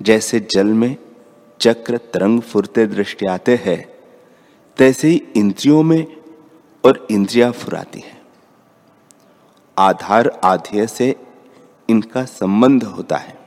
जैसे 0.00 0.40
जल 0.40 0.66
में 0.66 0.96
चक्र 1.60 1.96
तरंग 1.96 2.40
फुरते 2.40 2.86
दृष्टि 2.86 3.26
आते 3.26 3.56
हैं, 3.64 3.84
तैसे 4.76 5.08
ही 5.08 5.22
इंद्रियों 5.36 5.82
में 5.82 6.06
और 6.84 7.06
इंद्रिया 7.10 7.50
फुराती 7.50 8.00
है। 8.00 8.19
आधार 9.80 10.40
आधेय 10.44 10.86
से 10.86 11.16
इनका 11.88 12.24
संबंध 12.24 12.84
होता 12.84 13.16
है 13.16 13.40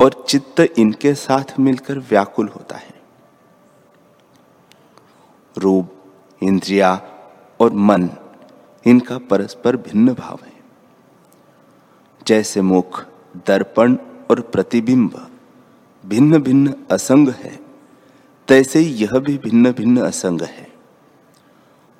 और 0.00 0.24
चित्त 0.28 0.60
इनके 0.60 1.14
साथ 1.14 1.60
मिलकर 1.60 1.98
व्याकुल 1.98 2.48
होता 2.48 2.76
है। 2.76 2.94
रूप, 5.58 5.92
इंद्रिया 6.42 7.08
और 7.60 7.72
मन 7.72 8.10
इनका 8.86 9.18
परस्पर 9.18 9.76
भिन्न 9.76 10.14
भाव 10.14 10.38
है। 10.46 10.52
जैसे 12.26 12.62
मुख, 12.62 13.06
दर्पण 13.46 13.96
और 14.30 14.40
प्रतिबिंब 14.40 15.30
भिन्न 16.06 16.38
भिन्न 16.38 16.74
असंग 16.90 17.28
है, 17.28 17.60
तैसे 18.48 18.80
यह 18.80 19.10
भी 19.12 19.38
भिन्न 19.38 19.72
भिन्न 19.72 20.00
असंग 20.00 20.42
है। 20.42 20.72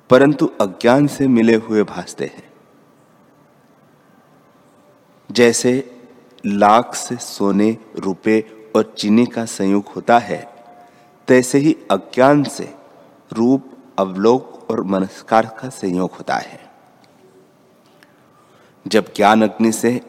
परंतु 0.09 0.51
अज्ञान 0.61 1.07
से 1.07 1.27
मिले 1.27 1.55
हुए 1.55 1.83
भासते 1.83 2.25
हैं। 2.25 2.46
जैसे 5.31 6.01
लाख 6.45 6.95
से 6.95 7.15
सोने, 7.15 7.77
रुपए 7.95 8.71
और 8.75 8.95
चीनी 8.97 9.25
का 9.25 9.45
संयोग 9.45 9.85
होता 9.85 10.19
है, 10.19 10.53
तैसे 11.27 11.57
ही 11.57 11.77
अज्ञान 11.91 12.43
से 12.43 12.75
रूप, 13.33 13.71
अवलोक 13.99 14.67
और 14.71 14.83
मनस्कार 14.83 15.45
का 15.45 15.69
संयोग 15.69 16.11
होता 16.11 16.35
है। 16.35 16.71
जब 18.87 19.13
ज्ञान 19.15 19.41
अग्नि 19.41 19.71
से 19.71 20.01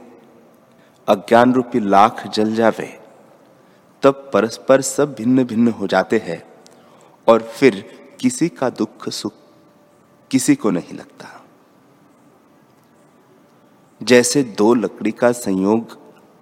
अज्ञान 1.09 1.53
रूपी 1.53 1.81
लाख 1.81 2.27
जल 2.27 2.55
जावे, 2.55 3.01
तब 4.03 4.31
परस्पर 4.33 4.81
सब 4.81 5.15
भिन्न 5.15 5.45
भिन्न 5.45 5.69
हो 5.69 5.87
जाते 5.87 6.19
हैं 6.19 6.43
और 7.29 7.43
फिर 7.43 8.01
किसी 8.21 8.49
का 8.49 8.71
दुख 8.71 9.09
सुख 9.09 9.33
किसी 10.31 10.55
को 10.55 10.71
नहीं 10.71 10.99
लगता। 10.99 11.38
जैसे 14.03 14.43
दो 14.43 14.75
लकड़ी 14.75 15.11
का 15.11 15.33
संयोग 15.33 15.99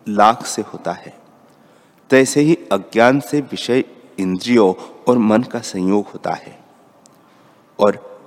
लाख 0.08 0.46
से 0.46 0.62
होता 0.62 0.92
है, 0.92 1.18
तैसे 2.10 2.40
ही 2.40 2.58
अज्ञान 2.72 3.20
से 3.20 3.40
विषय 3.40 3.84
इंद्रियों 4.18 4.74
और 5.08 5.18
मन 5.18 5.42
का 5.42 5.60
संयोग 5.60 6.06
होता 6.06 6.30
है। 6.30 6.60
और 7.80 8.20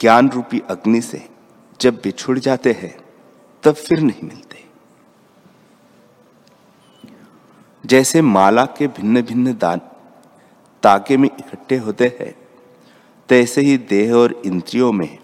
ज्ञान 0.00 0.30
रूपी 0.30 0.60
अग्नि 0.60 1.00
से 1.00 1.28
जब 1.80 1.94
बिछुड़ 1.94 2.38
जाते 2.38 2.72
हैं, 2.72 3.00
तब 3.62 3.74
फिर 3.74 4.00
नहीं 4.00 4.22
मिलते। 4.22 4.64
जैसे 7.86 8.22
माला 8.22 8.64
के 8.64 8.86
भिन्न 8.86 9.22
भिन्न 9.22 9.58
दान 9.58 9.80
ताके 10.82 11.16
में 11.16 11.30
इकट्ठे 11.38 11.76
होते 11.76 12.16
हैं, 12.20 12.34
तैसे 13.28 13.60
ही 13.60 13.78
देह 13.78 14.14
और 14.14 14.42
इंद्रियों 14.46 14.92
में 14.92 15.18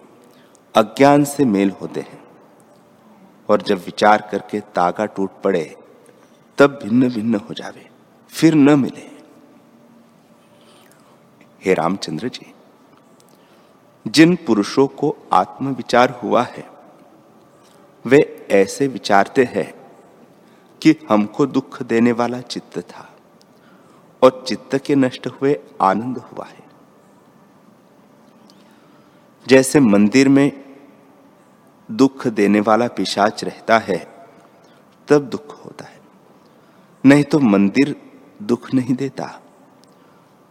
अज्ञान 0.74 1.24
से 1.24 1.44
मेल 1.44 1.70
होते 1.70 2.00
हैं। 2.00 2.25
और 3.48 3.62
जब 3.62 3.84
विचार 3.84 4.28
करके 4.30 4.60
तागा 4.60 5.06
टूट 5.06 5.30
पड़े, 5.44 5.76
तब 6.58 6.78
भिन्न 6.82 7.08
भिन्न 7.08 7.34
हो 7.34 7.54
जावे, 7.54 7.88
फिर 8.28 8.54
न 8.54 8.78
मिले। 8.80 9.10
हे 11.64 11.74
रामचंद्र 11.74 12.28
जी, 12.28 12.54
जिन 14.06 14.36
पुरुषों 14.36 14.86
को 14.86 15.16
आत्मविचार 15.32 16.10
हुआ 16.10 16.42
है, 16.42 16.70
वे 18.04 18.46
ऐसे 18.50 18.86
विचारते 18.86 19.44
हैं 19.44 19.74
कि 20.82 20.94
हमको 21.08 21.46
दुख 21.46 21.82
देने 21.82 22.12
वाला 22.12 22.40
चित्त 22.40 22.78
था 22.78 23.08
और 24.22 24.44
चित्त 24.48 24.76
के 24.76 24.94
नष्ट 24.94 25.26
हुए 25.26 25.58
आनंद 25.80 26.18
हुआ 26.18 26.46
है। 26.46 26.64
जैसे 29.46 29.80
मंदिर 29.80 30.28
में 30.28 30.65
दुख 31.90 32.26
देने 32.26 32.60
वाला 32.60 32.88
पिशाच 32.88 33.44
रहता 33.44 33.78
है, 33.78 34.28
तब 35.08 35.22
दुख 35.22 35.64
होता 35.64 35.84
है। 35.84 36.00
नहीं 37.04 37.24
तो 37.24 37.38
मंदिर 37.38 37.96
दुख 38.42 38.74
नहीं 38.74 38.94
देता, 38.94 39.42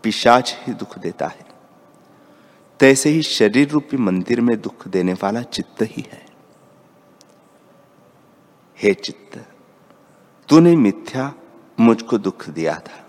पिशाच 0.04 0.58
ही 0.60 0.74
दुख 0.74 0.98
देता 1.00 1.28
है। 1.28 1.46
तैसे 2.80 3.10
ही 3.10 3.22
शरीर 3.22 3.70
रूपी 3.70 3.98
मंदिर 3.98 4.42
में 4.42 4.62
दुख 4.62 4.88
देने 4.88 5.14
वाला 5.14 5.42
चित्त 5.42 5.82
ही 5.82 6.06
है। 6.12 6.26
हे 8.78 8.94
चित्त, 8.94 9.46
तूने 10.50 10.76
मिथ्या 10.76 11.34
मुझको 11.80 12.18
दुख 12.18 12.50
दिया 12.50 12.80
था। 12.80 13.02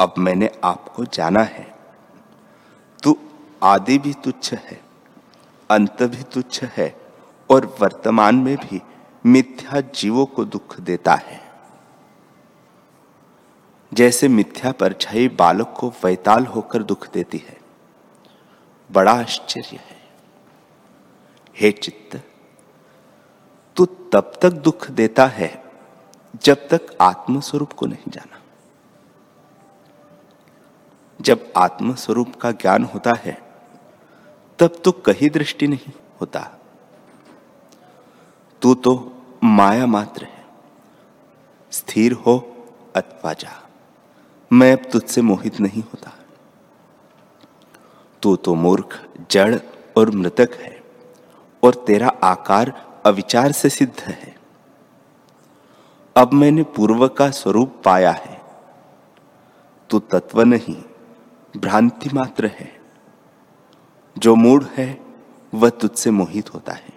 अब 0.00 0.14
मैंने 0.18 0.50
आपको 0.64 1.04
जाना 1.04 1.42
है। 1.42 1.78
तू 3.02 3.16
आदि 3.62 3.98
भी 3.98 4.12
तुच्छ 4.12 4.52
है। 4.52 4.91
अंत 5.72 6.02
भी 6.02 6.22
तुच्छ 6.22 6.62
है 6.64 6.96
और 7.50 7.76
वर्तमान 7.80 8.34
में 8.34 8.56
भी 8.56 8.82
मिथ्या 9.26 9.80
जीवों 9.80 10.26
को 10.26 10.44
दुख 10.44 10.80
देता 10.80 11.14
है। 11.14 11.52
जैसे 13.94 14.28
मिथ्या 14.28 14.72
परछाई 14.72 15.28
बालक 15.28 15.74
को 15.76 15.92
वैताल 16.04 16.46
होकर 16.46 16.82
दुख 16.82 17.12
देती 17.12 17.38
है। 17.38 17.60
बड़ा 18.92 19.12
आश्चर्य 19.12 19.76
है। 19.76 20.02
हे 21.60 21.72
चित्त, 21.72 22.20
तू 23.76 23.84
तब 23.84 24.32
तक 24.42 24.50
दुख 24.50 24.90
देता 24.90 25.26
है 25.26 25.64
जब 26.44 26.68
तक 26.68 26.86
आत्म 27.00 27.40
स्वरूप 27.40 27.72
को 27.72 27.86
नहीं 27.86 28.10
जाना। 28.10 28.42
जब 31.20 31.52
आत्म 31.56 31.94
स्वरूप 31.94 32.36
का 32.36 32.50
ज्ञान 32.50 32.84
होता 32.84 33.12
है 33.16 33.51
तब 34.58 34.82
तो 34.84 34.92
कहीं 34.92 35.30
दृष्टि 35.30 35.66
नहीं 35.66 35.92
होता। 36.20 36.58
तू 38.62 38.74
तो 38.74 39.12
माया 39.44 39.86
मात्र 39.86 40.24
है। 40.24 40.44
स्थिर 41.70 42.12
हो 42.12 42.66
अथवा 42.96 43.32
जा। 43.32 43.70
मैं 44.52 44.72
अब 44.72 44.90
तुझसे 44.90 45.22
मोहित 45.22 45.60
नहीं 45.60 45.82
होता। 45.82 46.18
तू 48.22 48.36
तो 48.36 48.54
मूर्ख, 48.54 49.08
जड़ 49.30 49.58
और 49.96 50.10
मृतक 50.10 50.50
है 50.54 50.82
और 51.64 51.74
तेरा 51.74 52.08
आकार 52.08 53.00
अविचार 53.06 53.52
से 53.52 53.68
सिद्ध 53.68 54.00
है। 54.00 54.36
अब 56.16 56.32
मैंने 56.32 56.62
पूर्व 56.62 57.08
का 57.08 57.30
स्वरूप 57.30 57.82
पाया 57.84 58.12
है। 58.12 58.42
तू 59.90 59.98
तत्व 59.98 60.42
नहीं, 60.42 60.82
भ्रांति 61.56 62.10
मात्र 62.14 62.46
है। 62.46 62.81
जो 64.18 64.34
मूड 64.34 64.64
है, 64.64 65.00
वह 65.54 65.70
तुझसे 65.70 66.10
मोहित 66.10 66.54
होता 66.54 66.72
है। 66.72 66.92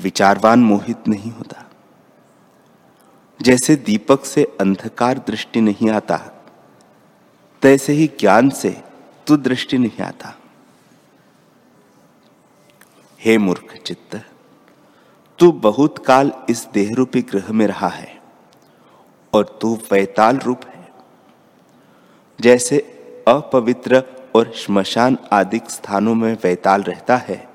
विचारवान 0.00 0.58
मोहित 0.62 1.08
नहीं 1.08 1.32
होता। 1.32 1.70
जैसे 3.42 3.76
दीपक 3.76 4.24
से 4.24 4.56
अंधकार 4.60 5.18
दृष्टि 5.18 5.60
नहीं 5.60 5.90
आता, 5.90 6.16
तैसे 7.62 7.92
ही 7.92 8.06
ज्ञान 8.06 8.50
से 8.50 8.82
तू 9.26 9.36
दृष्टि 9.36 9.78
नहीं 9.78 10.04
आता। 10.04 10.38
हे 13.20 13.38
मूर्ख 13.38 13.82
चित्त, 13.86 14.24
तू 15.38 15.52
बहुत 15.52 16.06
काल 16.06 16.32
इस 16.50 16.68
देह 16.74 16.94
रूपी 16.94 17.22
ग्रह 17.22 17.52
में 17.52 17.66
रहा 17.66 17.88
है, 17.88 18.22
और 19.34 19.58
तू 19.62 19.78
वैताल 19.92 20.36
रूप 20.36 20.60
है। 20.66 20.92
जैसे 22.40 22.78
अपवित्र 23.28 24.17
और 24.38 24.52
श्मशान 24.56 25.18
आदि 25.32 25.60
स्थानों 25.68 26.14
में 26.14 26.38
वैताल 26.44 26.82
रहता 26.82 27.16
है। 27.16 27.48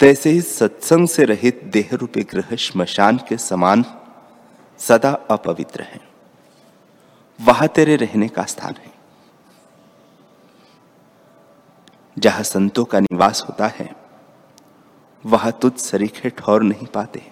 तैसे 0.00 0.30
ही 0.30 0.40
सत्संग 0.40 1.08
से 1.08 1.24
रहित 1.24 1.64
देह 1.64 1.88
रूपी 1.92 2.22
ग्रह 2.22 2.56
श्मशान 2.56 3.20
के 3.28 3.36
समान 3.36 3.84
सदा 4.78 5.10
अपवित्र 5.30 5.82
है। 5.82 6.00
वहाँ 7.40 7.68
तेरे 7.68 7.96
रहने 7.96 8.28
का 8.28 8.44
स्थान 8.44 8.74
है। 8.84 8.92
जहाँ 12.18 12.42
संतों 12.42 12.84
का 12.84 13.00
निवास 13.00 13.44
होता 13.48 13.66
है, 13.66 13.96
वहाँ 15.26 15.52
तुझ 15.52 15.72
सरीखे 15.72 16.30
ठौर 16.30 16.62
नहीं 16.62 16.86
पाते। 16.86 17.30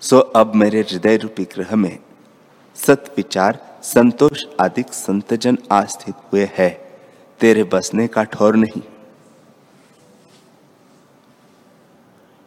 सो 0.00 0.18
अब 0.18 0.54
मेरे 0.54 0.80
हृदय 0.80 1.16
रूपी 1.16 1.44
ग्रह 1.44 1.76
में 1.76 1.98
सत 2.76 3.14
विचार 3.16 3.80
संतोष 3.82 4.44
आदि 4.60 4.84
संतजन 4.92 5.58
आस्थित 5.72 6.14
हुए 6.14 6.50
हैं। 6.52 6.87
तेरे 7.40 7.64
बसने 7.64 8.06
का 8.08 8.22
ठौर 8.24 8.56
नहीं। 8.56 8.82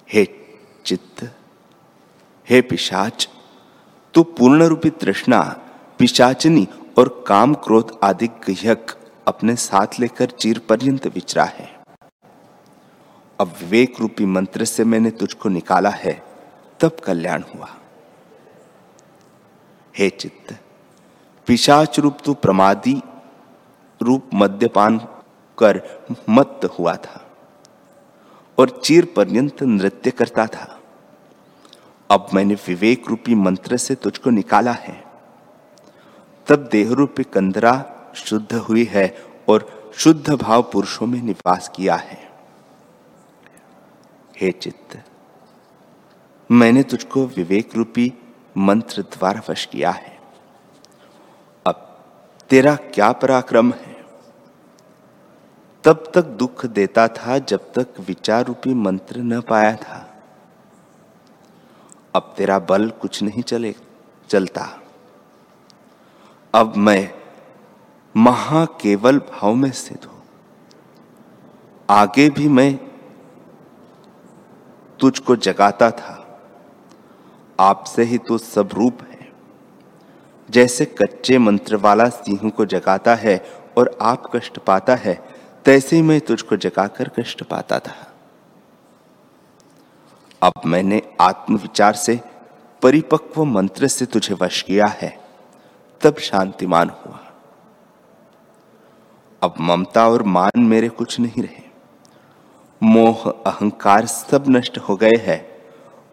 हे 0.09 0.25
चित्त, 0.85 1.23
हे 2.49 2.61
पिशाच, 2.61 3.29
तू 4.13 4.23
पूर्ण 4.23 4.63
रूपी 4.63 4.89
तृष्णा, 4.89 5.41
पिशाचनी 5.99 6.67
और 6.97 7.23
काम 7.27 7.53
क्रोध 7.53 7.99
आदि 8.03 8.27
गृहक 8.27 8.95
अपने 9.27 9.55
साथ 9.55 9.99
लेकर 9.99 10.29
चीर 10.29 10.59
पर्यंत 10.59 11.07
विचरा 11.07 11.43
है। 11.43 11.69
अब 13.39 13.53
विवेक 13.61 13.99
रूपी 13.99 14.25
मंत्र 14.25 14.65
से 14.65 14.83
मैंने 14.83 15.11
तुझको 15.11 15.49
निकाला 15.49 15.89
है, 15.89 16.23
तब 16.79 16.97
कल्याण 17.05 17.43
हुआ। 17.55 17.69
हे 19.97 20.09
चित्त 20.09 20.57
पिशाच 21.47 21.99
रूप 21.99 22.17
तू 22.25 22.33
प्रमादी 22.33 23.01
रूप 24.01 24.29
मद्यपान 24.33 24.97
कर 25.57 25.81
मत 26.29 26.69
हुआ 26.79 26.95
था 26.95 27.25
और 28.57 28.69
चीर 28.83 29.05
पर्यंत 29.15 29.63
नृत्य 29.63 30.11
करता 30.11 30.45
था। 30.47 30.79
अब 32.09 32.27
मैंने 32.33 32.53
विवेक 32.67 33.07
रूपी 33.07 33.35
मंत्र 33.35 33.77
से 33.77 33.95
तुझको 33.95 34.29
निकाला 34.29 34.71
है। 34.71 35.03
तब 36.47 36.67
देह 36.71 36.91
रूपी 36.91 37.23
कंदरा 37.23 37.73
शुद्ध 38.15 38.53
हुई 38.53 38.83
है 38.83 39.07
और 39.49 39.69
शुद्ध 39.95 40.33
भाव 40.33 40.61
पुरुषों 40.63 41.07
में 41.07 41.21
निवास 41.21 41.71
किया 41.75 41.95
है। 41.95 42.19
हे 44.37 44.51
चित्त, 44.51 45.03
मैंने 46.49 46.83
तुझको 46.83 47.25
विवेक 47.27 47.75
रूपी 47.75 48.11
मंत्र 48.57 49.01
द्वारा 49.01 49.41
वश 49.49 49.65
किया 49.65 49.91
है। 49.91 50.19
अब 51.65 51.87
तेरा 52.49 52.75
क्या 52.75 53.11
पराक्रम 53.11 53.71
है? 53.71 53.90
तब 55.83 56.11
तक 56.13 56.21
दुख 56.21 56.65
देता 56.65 57.07
था 57.07 57.37
जब 57.37 57.73
तक 57.73 57.87
विचार 57.99 58.45
रूपी 58.45 58.73
मंत्र 58.73 59.19
न 59.19 59.41
पाया 59.41 59.75
था। 59.75 60.23
अब 62.15 62.33
तेरा 62.37 62.59
बल 62.59 62.89
कुछ 62.89 63.23
नहीं 63.23 63.43
चले, 63.43 63.75
चलता। 64.29 64.81
अब 66.53 66.75
मैं 66.75 67.13
महा 68.17 68.65
केवल 68.65 69.19
भाव 69.19 69.55
में 69.55 69.71
स्थित 69.71 70.05
हूँ। 70.05 70.23
आगे 71.89 72.29
भी 72.29 72.47
मैं 72.47 72.79
तुझको 74.99 75.35
जगाता 75.35 75.91
था। 75.91 76.39
आपसे 77.59 78.03
ही 78.03 78.17
तो 78.17 78.37
सब 78.37 78.69
रूप 78.73 78.97
है। 79.01 79.31
जैसे 80.49 80.85
कच्चे 80.85 81.37
मंत्र 81.37 81.75
वाला 81.75 82.09
सिंह 82.09 82.49
को 82.49 82.65
जगाता 82.65 83.15
है 83.15 83.45
और 83.77 83.97
आप 84.01 84.31
कष्ट 84.35 84.59
पाता 84.59 84.95
है 84.95 85.30
तैसे 85.65 86.01
मैं 86.01 86.21
तुझको 86.21 86.57
जगाकर 86.57 87.09
कष्ट 87.19 87.43
पाता 87.43 87.79
था। 87.79 88.13
अब 90.41 90.53
मैंने 90.65 91.01
आत्मविचार 91.21 91.93
से, 91.93 92.19
परिपक्व 92.81 93.43
मंत्र 93.43 93.87
से 93.87 94.05
तुझे 94.05 94.35
वश 94.41 94.61
किया 94.61 94.85
है। 94.85 95.19
तब 96.01 96.17
शांतिमान 96.17 96.89
हुआ। 96.89 97.19
अब 99.43 99.53
ममता 99.59 100.09
और 100.09 100.23
मान 100.23 100.59
मेरे 100.59 100.89
कुछ 100.89 101.19
नहीं 101.19 101.43
रहे। 101.43 101.69
मोह, 102.83 103.29
अहंकार 103.29 104.05
सब 104.05 104.43
नष्ट 104.47 104.77
हो 104.77 104.95
गए 104.95 105.17
हैं 105.19 105.61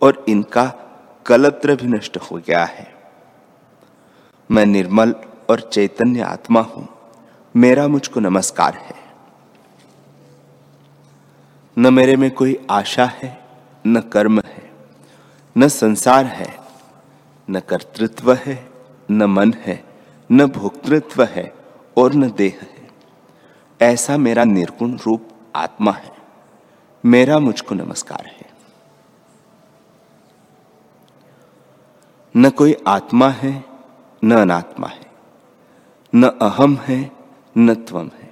और 0.03 0.25
इनका 0.29 0.75
कलत्र 1.27 1.75
भी 1.75 1.87
नष्ट 1.87 2.17
हो 2.17 2.37
गया 2.37 2.65
है। 2.65 2.95
मैं 4.51 4.67
निर्मल 4.67 5.15
और 5.51 5.61
चैतन्य 5.61 6.21
आत्मा 6.21 6.61
हूँ। 6.61 6.89
मेरा 7.57 7.89
मुझको 7.89 8.21
नमस्कार 8.21 8.75
है। 8.75 8.88
न 11.79 11.95
मेरे 11.95 12.17
में 12.17 12.31
कोई 12.31 12.67
आशा 12.71 13.05
है, 13.05 13.45
न 13.87 14.01
कर्म 14.01 14.41
है, 14.41 14.71
न 15.59 15.69
संसार 15.69 16.27
है, 16.27 16.59
न 17.51 17.61
कर्तृत्व 17.61 18.33
है, 18.35 18.71
न 19.11 19.23
मन 19.23 19.53
है, 19.53 19.85
न 20.33 20.47
भोक्तृत्व 20.47 21.25
है 21.25 21.55
और 21.97 22.15
न 22.15 22.31
देह 22.31 22.59
है। 22.63 22.91
ऐसा 23.83 24.17
मेरा 24.17 24.45
निर्गुण 24.45 24.99
रूप 25.07 25.29
आत्मा 25.57 25.93
है। 25.93 26.17
मेरा 27.05 27.39
मुझको 27.39 27.75
नमस्कार 27.75 28.27
है। 28.27 28.51
न 32.37 32.51
कोई 32.51 32.77
आत्मा 32.87 33.29
है, 33.29 33.65
न 34.25 34.35
अनात्मा 34.35 34.87
है, 34.87 35.07
न 36.15 36.27
अहम 36.27 36.77
है, 36.77 37.11
न 37.59 37.75
त्वम 37.75 38.11
है। 38.19 38.31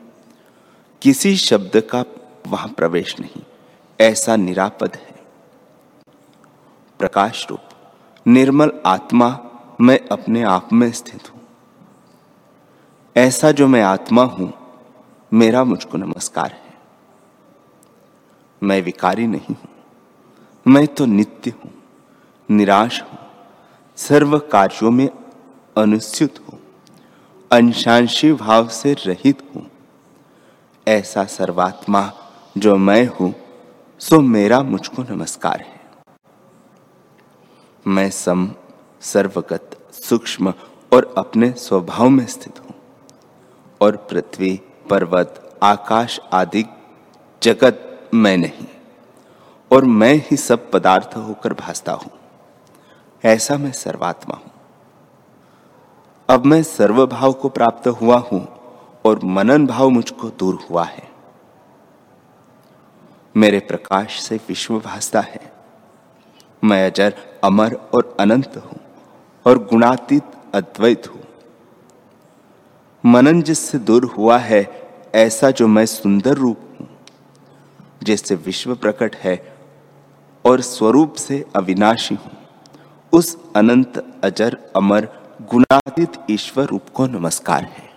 किसी 1.03 1.37
शब्द 1.37 1.81
का 1.81 2.05
वहाँ 2.47 2.69
प्रवेश 2.69 3.19
नहीं। 3.21 3.43
ऐसा 3.99 4.37
निरापद 4.37 4.97
है। 4.97 5.15
प्रकाश 7.01 7.47
रूप, 7.51 7.61
निर्मल 8.27 8.73
आत्मा 8.87 9.39
मैं 9.81 9.99
अपने 10.09 10.43
आप 10.43 10.73
में 10.73 10.91
स्थित 10.93 11.29
हूँ। 11.31 11.41
ऐसा 13.17 13.51
जो 13.51 13.67
मैं 13.69 13.83
आत्मा 13.83 14.23
हूँ, 14.25 14.53
मेरा 15.33 15.65
मुझको 15.65 15.99
नमस्कार 15.99 16.53
है। 16.53 16.75
मैं 18.63 18.81
विकारी 18.83 19.27
नहीं 19.27 19.55
हूँ। 19.55 19.69
मैं 20.67 20.87
तो 20.87 21.07
नित्य 21.07 21.51
हूँ, 21.51 21.73
निराश 22.49 23.01
हूँ, 23.03 23.19
सर्व 23.99 24.39
कार्यों 24.53 24.91
में 24.91 25.09
अनुस्युत 25.77 26.39
हूँ, 26.39 26.59
अंशांशी 27.51 28.33
भाव 28.33 28.69
से 28.69 28.93
रहित 29.07 29.43
हूँ। 29.55 29.67
ऐसा 30.87 31.25
सर्वात्मा 31.25 32.01
जो 32.59 32.77
मैं 32.77 33.07
हूँ, 33.07 33.35
सो 34.01 34.21
मेरा 34.21 34.63
मुझको 34.63 35.03
नमस्कार 35.03 35.61
है। 35.61 35.81
मैं 37.87 38.11
सम, 38.11 38.51
सर्वगत, 39.01 39.71
सूक्ष्म 39.93 40.55
और 40.93 41.15
अपने 41.19 41.51
स्वभाव 41.51 42.09
में 42.09 42.27
स्थित 42.27 42.61
हूँ 42.61 42.75
और 43.81 43.97
पृथ्वी, 43.97 44.61
पर्वत, 44.91 45.59
आकाश 45.63 46.21
आदि 46.33 46.65
जगत 47.43 48.11
मैं 48.15 48.37
नहीं 48.37 48.67
और 49.71 49.85
मैं 49.85 50.15
ही 50.15 50.37
सब 50.37 50.71
पदार्थ 50.71 51.17
होकर 51.17 51.53
भासता 51.53 51.93
हूँ। 51.93 52.11
ऐसा 53.25 53.57
मैं 53.57 53.73
सर्वात्मा 53.73 54.37
हूँ। 54.37 54.53
अब 56.29 56.45
मैं 56.45 56.63
सर्वभाव 56.63 57.33
को 57.33 57.49
प्राप्त 57.49 57.89
हुआ 57.89 58.19
हूँ 58.19 58.47
और 59.05 59.21
मनन 59.25 59.67
भाव 59.67 59.89
मुझको 59.89 60.31
दूर 60.31 60.67
हुआ 60.71 60.85
है। 60.85 61.16
मेरे 63.37 63.59
प्रकाश 63.61 64.21
से 64.21 64.37
विश्व 64.37 64.79
भासता 64.81 65.21
है। 65.21 65.53
मैं 66.65 66.91
अजर, 66.91 67.15
अमर 67.45 67.75
और 67.95 68.17
अनंत 68.21 68.57
हूँ 68.57 68.81
और 69.47 69.59
गुणातीत, 69.59 70.23
अद्वैत 70.55 71.09
हूँ। 71.09 71.23
मनन 73.05 73.43
जिससे 73.43 73.79
दूर 73.79 74.05
हुआ 74.05 74.39
है, 74.39 74.63
ऐसा 75.15 75.51
जो 75.51 75.67
मैं 75.67 75.87
सुंदर 75.87 76.35
रूप 76.35 76.77
हूँ, 76.81 76.89
जिससे 78.03 78.35
विश्व 78.35 78.75
प्रकट 78.75 79.17
है 79.17 79.57
और 80.45 80.61
स्वरूप 80.61 81.15
से 81.15 81.45
अविनाशी 81.57 82.15
हूँ, 82.15 82.37
उस 83.13 83.37
अनंत, 83.57 84.21
अजर, 84.25 84.59
अमर, 84.77 85.09
गुणातीत 85.43 86.13
ईश्वर 86.31 86.65
रूप 86.65 86.89
को 86.95 87.07
नमस्कार 87.07 87.65
है। 87.65 87.91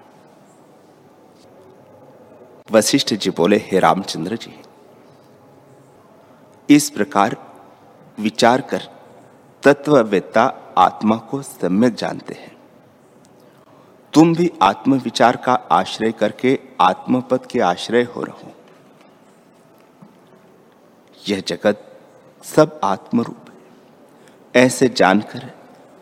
वशिष्ठ 2.72 3.14
जी 3.14 3.30
बोले, 3.30 3.58
हे 3.58 3.80
रामचंद्र 3.80 4.36
जी 4.36 4.62
इस 6.70 6.90
प्रकार 6.90 7.56
विचार 8.20 8.62
कर 8.62 8.82
तत्ववेत्ता 9.64 10.74
आत्मा 10.78 11.16
को 11.16 11.42
सम्यक 11.42 11.96
जानते 11.96 12.34
हैं। 12.34 12.58
तुम 14.14 14.36
भी 14.36 14.52
आत्म 14.62 14.94
विचार 14.94 15.36
का 15.36 15.54
आश्रय 15.54 16.12
करके 16.12 16.60
आत्मपद 16.82 17.46
के 17.46 17.60
आश्रय 17.60 18.04
हो 18.04 18.24
रहो। 18.24 18.52
यह 21.30 21.44
जगत 21.48 22.00
सब 22.44 22.80
आत्मरूप 22.84 23.38
है। 23.50 23.58
ऐसे 24.66 24.90
जानकर 24.90 25.52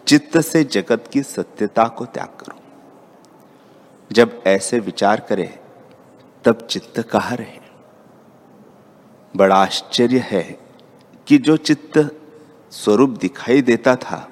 चित्त 0.08 0.38
से 0.38 0.64
जगत 0.64 1.10
की 1.14 1.24
सत्यता 1.24 1.88
को 1.88 2.06
त्याग 2.06 2.28
करो। 2.28 2.60
जब 4.12 4.44
ऐसे 4.48 4.80
विचार 4.80 5.20
करे, 5.20 5.60
तब 6.46 6.68
चित्त 6.70 7.02
कहा 7.02 7.36
रहे? 7.36 7.67
बड़ा 9.38 9.56
आश्चर्य 9.56 10.20
है 10.26 10.44
कि 11.28 11.38
जो 11.38 11.58
चित्त 11.58 11.98
स्वरूप 12.72 13.10
दिखाई 13.10 13.62
देता 13.62 13.96
था, 13.96 14.30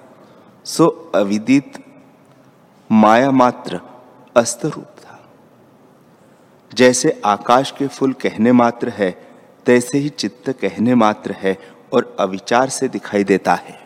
सो 0.65 1.12
अविदित 1.15 1.84
माया 2.89 3.32
मात्र 3.32 3.80
अस्त 4.36 4.65
रूप 4.65 4.86
था। 5.00 5.20
जैसे 6.72 7.22
आकाश 7.26 7.72
के 7.72 7.88
फूल 7.88 8.13
कहने 8.13 8.52
मात्र 8.52 8.89
है, 8.89 9.12
तैसे 9.65 9.98
ही 9.98 10.10
चित्त 10.10 10.50
कहने 10.50 10.96
मात्र 10.96 11.36
है 11.38 11.58
और 11.94 12.15
अविचार 12.20 12.70
से 12.70 12.88
दिखाई 12.88 13.24
देता 13.24 13.54
है। 13.54 13.80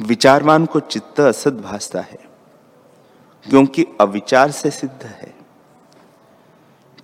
विचारवान 0.00 0.66
को 0.66 0.80
चित्त 0.80 1.20
असद 1.20 1.60
भासता 1.60 2.00
है, 2.00 2.18
क्योंकि 3.46 3.86
अविचार 4.00 4.50
से 4.50 4.70
सिद्ध 4.70 5.04
है। 5.04 5.41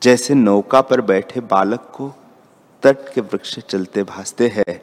जैसे 0.03 0.35
नौका 0.35 0.81
पर 0.81 1.01
बैठे 1.01 1.41
बालक 1.41 1.93
को 1.95 2.15
तट 2.83 3.15
के 3.15 3.21
वृक्ष 3.21 3.59
चलते 3.59 4.03
भासते 4.03 4.49
हैं, 4.49 4.81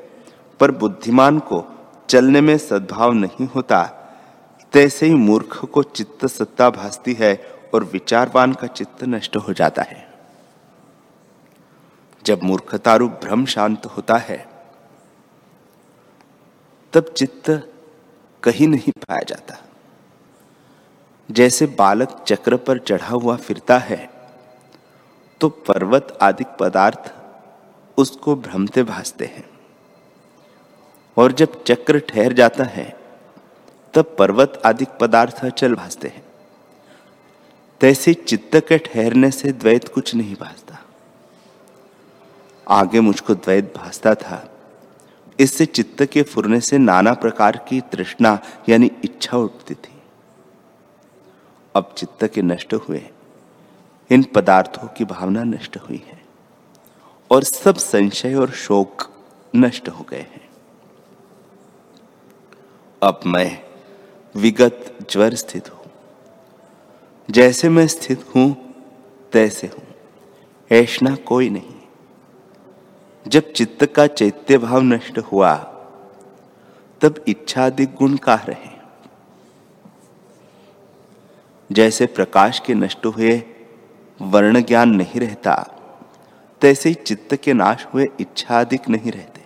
पर 0.60 0.71
बुद्धिमान 0.71 1.39
को 1.39 1.65
चलने 2.10 2.41
में 2.41 2.58
सद्भाव 2.58 3.13
नहीं 3.13 3.47
होता। 3.47 3.84
तैसे 4.73 5.06
ही 5.06 5.13
मूर्ख 5.13 5.65
को 5.65 5.84
चित्त 5.84 6.25
सत्ता 6.25 6.69
भासती 6.69 7.13
है 7.13 7.51
और 7.73 7.84
विचारवान 7.84 8.54
का 8.54 8.67
चित्त 8.67 9.04
नष्ट 9.04 9.36
हो 9.36 9.54
जाता 9.54 9.82
है। 9.82 10.13
जब 12.25 12.43
मूर्खतारूप 12.43 13.12
भ्रम 13.12 13.45
शांत 13.45 13.86
होता 13.86 14.15
है, 14.15 14.49
तब 16.93 17.04
चित्त 17.04 17.73
कहीं 18.43 18.67
नहीं 18.67 18.91
पाया 18.91 19.21
जाता। 19.21 19.58
जैसे 21.32 21.65
बालक 21.65 22.23
चक्र 22.28 22.58
पर 22.58 22.78
चढ़ा 22.78 23.10
हुआ 23.10 23.36
फिरता 23.36 23.78
है 23.78 24.14
तो 25.45 25.49
पर्वत 25.49 26.17
आदि 26.21 26.43
पदार्थ 26.60 27.13
उसको 27.97 28.36
भ्रमते 28.36 28.84
भासते 28.84 29.25
हैं। 29.25 29.49
और 31.17 31.31
जब 31.31 31.63
चक्र 31.63 31.99
ठहर 31.99 32.34
जाता 32.34 32.63
है, 32.63 32.99
तब 33.93 34.15
पर्वत 34.19 34.62
आदि 34.65 34.86
पदार्थ 35.01 35.45
चल 35.45 35.75
भासते 35.75 36.08
हैं। 36.08 36.25
तैसे 37.81 38.13
चित्त 38.13 38.55
के 38.55 38.77
ठहरने 38.77 39.31
से 39.31 39.51
द्वैत 39.51 39.88
कुछ 39.88 40.15
नहीं 40.15 40.36
भासता। 40.36 40.79
आगे 42.67 42.99
मुझको 42.99 43.36
द्वैत 43.36 43.73
भासता 43.77 44.15
था। 44.15 44.49
इससे 45.39 45.65
चित्त 45.65 46.05
के 46.05 46.23
फुरने 46.23 46.60
से 46.60 46.77
नाना 46.77 47.13
प्रकार 47.13 47.65
की 47.69 47.81
तृष्णा 47.81 48.39
यानी 48.69 48.91
इच्छा 49.03 49.38
उठती 49.38 49.73
थी। 49.73 50.01
अब 51.75 51.93
चित्त 51.97 52.27
के 52.27 52.41
नष्ट 52.41 52.73
हुए। 52.73 53.10
इन 54.12 54.24
पदार्थों 54.24 54.88
की 54.88 55.06
भावना 55.06 55.44
नष्ट 55.44 55.78
हुई 55.78 56.04
है 56.08 56.22
और 57.32 57.44
सब 57.44 57.76
संशय 57.76 58.36
और 58.36 58.52
शोक 58.52 59.12
नष्ट 59.56 59.89
हो 59.89 60.06
गए 60.10 60.20
हैं। 60.20 60.50
अब 63.04 63.20
मैं 63.26 63.63
विगत 64.36 64.98
ज्वर 65.10 65.36
स्थित 65.36 65.74
हूँ। 65.74 65.91
जैसे 67.32 67.70
मैं 67.70 67.88
स्थित 67.88 68.26
हूँ, 68.36 68.74
तैसे 69.34 69.68
हूँ। 69.68 69.88
ऐसा 70.72 71.15
कोई 71.15 71.50
नहीं। 71.50 71.76
जब 73.28 73.52
चित्त 73.52 73.86
का 73.86 74.08
चैत्य 74.08 74.58
भाव 74.58 74.82
नष्ट 74.82 75.18
हुआ, 75.18 75.56
तब 77.02 77.26
इच्छादि 77.28 77.86
गुण 77.86 78.18
कह 78.18 78.36
रहे? 78.36 78.76
जैसे 81.72 82.06
प्रकाश 82.06 82.60
के 82.60 82.74
नष्ट 82.74 83.06
हुए 83.06 83.44
वर्ण 84.19 84.62
ज्ञान 84.62 84.89
नहीं 84.89 85.19
रहता, 85.19 85.54
तैसे 86.62 86.89
ही 86.89 86.95
चित्त 86.95 87.36
के 87.36 87.54
नाश 87.54 87.86
हुए 87.93 88.08
इच्छा 88.19 88.60
अधिक 88.60 88.89
नहीं 88.89 89.12
रहते। 89.12 89.41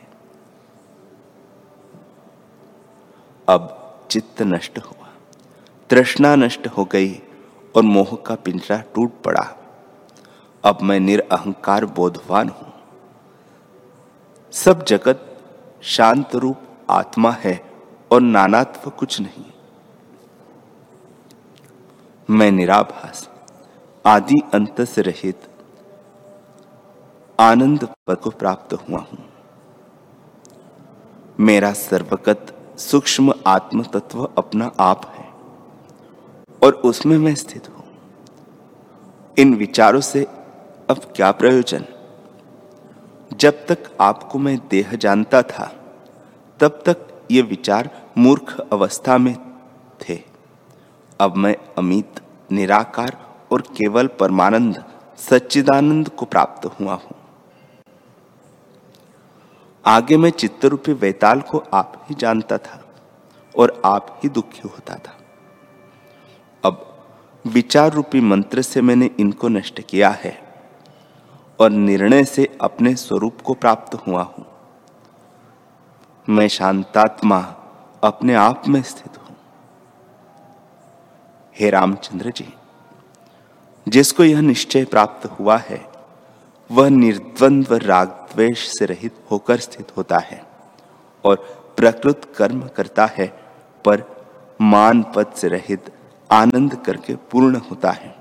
अब 3.48 3.76
चित्त 4.12 4.42
नष्ट 4.42 4.80
हुआ, 4.80 5.08
तृष्णा 5.90 6.36
नष्ट 6.36 6.68
हो 6.68 6.86
गई 6.86 7.14
और 7.76 7.84
मोह 7.84 8.16
का 8.26 8.36
पिंजरा 8.36 8.84
टूट 8.96 9.22
पड़ा। 9.24 9.48
अब 10.64 10.82
मैं 10.82 11.00
निरअहकार 11.00 11.86
बोधवान 11.86 12.50
हूँ। 12.50 12.74
सब 14.54 14.86
जगत 14.86 15.26
शांत 15.82 16.36
रूप 16.36 16.62
आत्मा 16.90 17.32
है 17.32 17.60
और 18.12 18.22
नानात्व 18.22 18.90
कुछ 18.90 19.20
नहीं। 19.22 19.46
मैं 22.30 22.52
निराभास। 22.52 23.29
आदि 24.06 24.36
अंत 24.54 24.82
से 24.82 25.02
रहित 25.02 25.42
आनंद 27.40 27.88
पद 28.08 28.16
को 28.16 28.30
प्राप्त 28.30 28.74
हुआ 28.74 29.00
हूँ। 29.00 29.26
मेरा 31.40 31.74
सर्वगत 31.74 32.56
सूक्ष्म 32.80 33.34
आत्म 33.48 33.84
तत्व 33.84 34.24
अपना 34.38 34.72
आप 34.80 35.06
है 35.16 35.28
और 36.64 36.74
उसमें 36.74 37.18
मैं 37.18 37.36
स्थित 37.36 37.70
हूँ। 37.70 37.84
इन 39.38 39.54
विचारों 39.56 40.02
से 40.02 40.24
अब 40.90 41.14
क्या 41.16 41.32
प्रयोजन? 41.32 41.86
जब 43.34 43.66
तक 43.66 43.98
आपको 44.02 44.40
मैं 44.40 44.58
देह 44.70 44.96
जानता 44.96 45.42
था, 45.42 45.72
तब 46.60 46.84
तक 46.86 47.08
ये 47.32 47.42
विचार 47.42 47.90
मूर्ख 48.18 48.60
अवस्था 48.74 49.18
में 49.18 49.36
थे। 50.02 50.20
अब 51.20 51.36
मैं 51.36 51.56
अमित, 51.78 52.22
निराकार 52.52 53.29
और 53.52 53.62
केवल 53.62 54.08
परमानंद, 54.08 54.84
सच्चिदानंद 55.18 56.10
को 56.10 56.26
प्राप्त 56.26 56.66
हुआ 56.66 56.94
हूँ। 56.94 57.16
आगे 59.86 60.18
मैं 60.18 60.30
चित्त 60.30 60.66
रूपी 60.66 60.94
वैताल 60.94 61.42
को 61.42 61.64
आप 61.74 62.06
ही 62.10 62.16
जानता 62.16 62.58
था 62.58 62.84
और 63.56 63.82
आप 63.86 64.20
ही 64.24 64.30
दुखी 64.30 64.68
होता 64.68 64.96
था। 64.96 65.18
अब 66.64 66.86
विचार 67.48 67.94
रूपी 67.94 68.22
मंत्र 68.22 68.62
से 68.62 68.82
मैंने 68.82 69.10
इनको 69.20 69.48
नष्ट 69.48 69.82
किया 69.82 70.10
है 70.10 70.38
और 71.60 71.70
निर्णय 71.70 72.26
से 72.26 72.58
अपने 72.62 72.96
स्वरूप 72.96 73.42
को 73.42 73.54
प्राप्त 73.54 73.96
हुआ 73.96 74.24
हूँ। 74.24 74.46
मैं 76.30 76.48
शांतात्मा 76.48 77.40
अपने 78.04 78.34
आप 78.34 78.68
में 78.68 78.82
स्थित 78.82 79.18
हूँ। 79.18 79.36
हे 81.60 81.70
रामचंद्र 81.70 82.32
जी। 82.32 82.54
जिसको 83.90 84.24
यह 84.24 84.42
निश्चय 84.42 84.86
प्राप्त 84.86 85.26
हुआ 85.26 85.58
है, 85.58 85.86
वह 86.72 86.90
निर्द्वंद्व 86.90 87.76
राग 87.76 88.08
द्वेष 88.08 88.68
से 88.68 88.86
रहित 88.86 89.14
होकर 89.32 89.58
स्थित 89.58 89.98
होता 89.98 90.18
है 90.18 90.42
और 91.24 91.36
प्रकृत 91.78 92.22
कर्म 92.38 92.62
करता 92.76 93.06
है, 93.06 93.28
पर 93.86 94.04
मान 94.62 95.04
पद 95.16 95.32
से 95.36 95.48
रहित 95.48 95.92
आनंद 96.32 96.76
करके 96.76 97.16
पूर्ण 97.16 97.56
होता 97.56 97.92
है। 97.92 98.16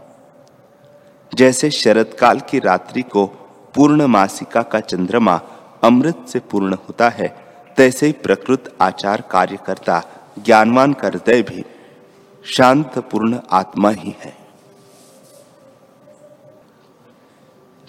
जैसे 1.34 1.70
शरद 1.70 2.16
काल 2.20 2.40
की 2.40 2.58
रात्रि 2.58 3.02
को 3.02 3.26
पूर्ण 3.74 4.06
मासिका 4.06 4.62
का 4.62 4.80
चंद्रमा 4.80 5.40
अमृत 5.84 6.26
से 6.28 6.38
पूर्ण 6.40 6.74
होता 6.74 7.08
है, 7.08 7.28
तैसे 7.76 8.06
ही 8.06 8.12
प्रकृत 8.12 8.76
आचार 8.80 9.20
कार्य 9.30 9.58
करता 9.66 10.02
ज्ञानवान 10.38 10.92
का 10.92 11.08
हृदय 11.08 11.42
भी 11.42 11.64
शांत 12.44 12.98
पूर्ण 12.98 13.38
आत्मा 13.50 13.90
ही 13.90 14.16
है। 14.20 14.37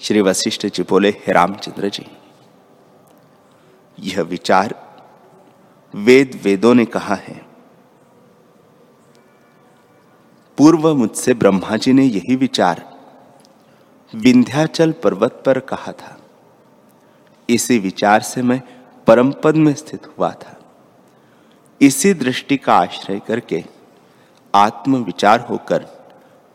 श्री 0.02 0.22
वशिष्ठ 0.22 0.66
जी 0.66 0.84
बोले, 0.84 1.10
हे 1.10 1.34
रामचंद्र 1.34 1.90
जी, 1.90 2.06
यह 4.00 4.22
विचार 4.22 4.74
वेद 5.96 6.40
वेदों 6.44 6.74
ने 6.76 6.86
कहा 6.86 7.16
है। 7.16 7.46
पूर्व 10.58 10.96
मुझसे 10.96 11.34
ब्रह्मा 11.34 11.78
जी 11.78 11.94
ने 11.94 12.04
यही 12.04 12.36
विचार 12.36 12.84
विंध्याचल 14.16 14.92
पर्वत 14.92 15.44
पर 15.46 15.60
कहा 15.60 15.92
था। 15.92 16.18
इसी 17.50 17.80
विचार 17.80 18.22
से 18.22 18.42
मैं 18.42 18.62
परम 19.08 19.32
पद 19.32 19.56
में 19.56 19.74
स्थित 19.74 20.08
हुआ 20.08 20.32
था। 20.32 20.56
इसी 21.82 22.14
दृष्टि 22.14 22.58
का 22.58 22.74
आश्रय 22.74 23.20
करके 23.20 23.64
आत्म 24.56 25.04
विचार 25.04 25.40
होकर 25.40 25.86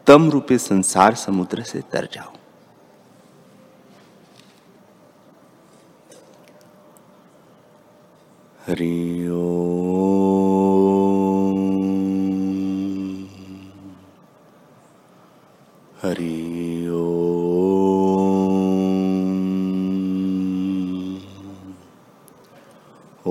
तम 0.07 0.31
रूपी 0.31 0.59
संसार 0.59 1.15
समुद्र 1.15 1.63
से 1.63 1.81
तर 1.81 2.09
जाओ 2.13 2.34
हरि 8.69 9.25
हरि 16.03 16.87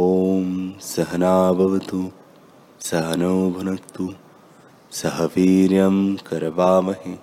ओम। 0.01 0.73
सहनावतु 0.81 2.11
सहनौ 2.79 3.49
भुनक्तु 3.49 4.13
सह 4.91 5.23
वीर्यं 5.23 6.15
करवामहे 6.15 7.17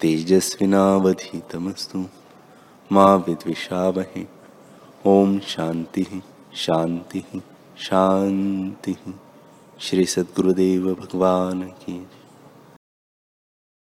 तेजस्विनावधीतमस्तु 0.00 2.04
मा 2.92 3.14
विद्विषावहे 3.14 4.26
ओम 5.06 5.38
शांति 5.38 6.22
शांति 6.56 7.22
शांति 7.78 8.94
श्री 9.80 10.04
सद्गुरुदेव 10.04 10.84
भगवान 10.94 11.62
की 11.62 12.06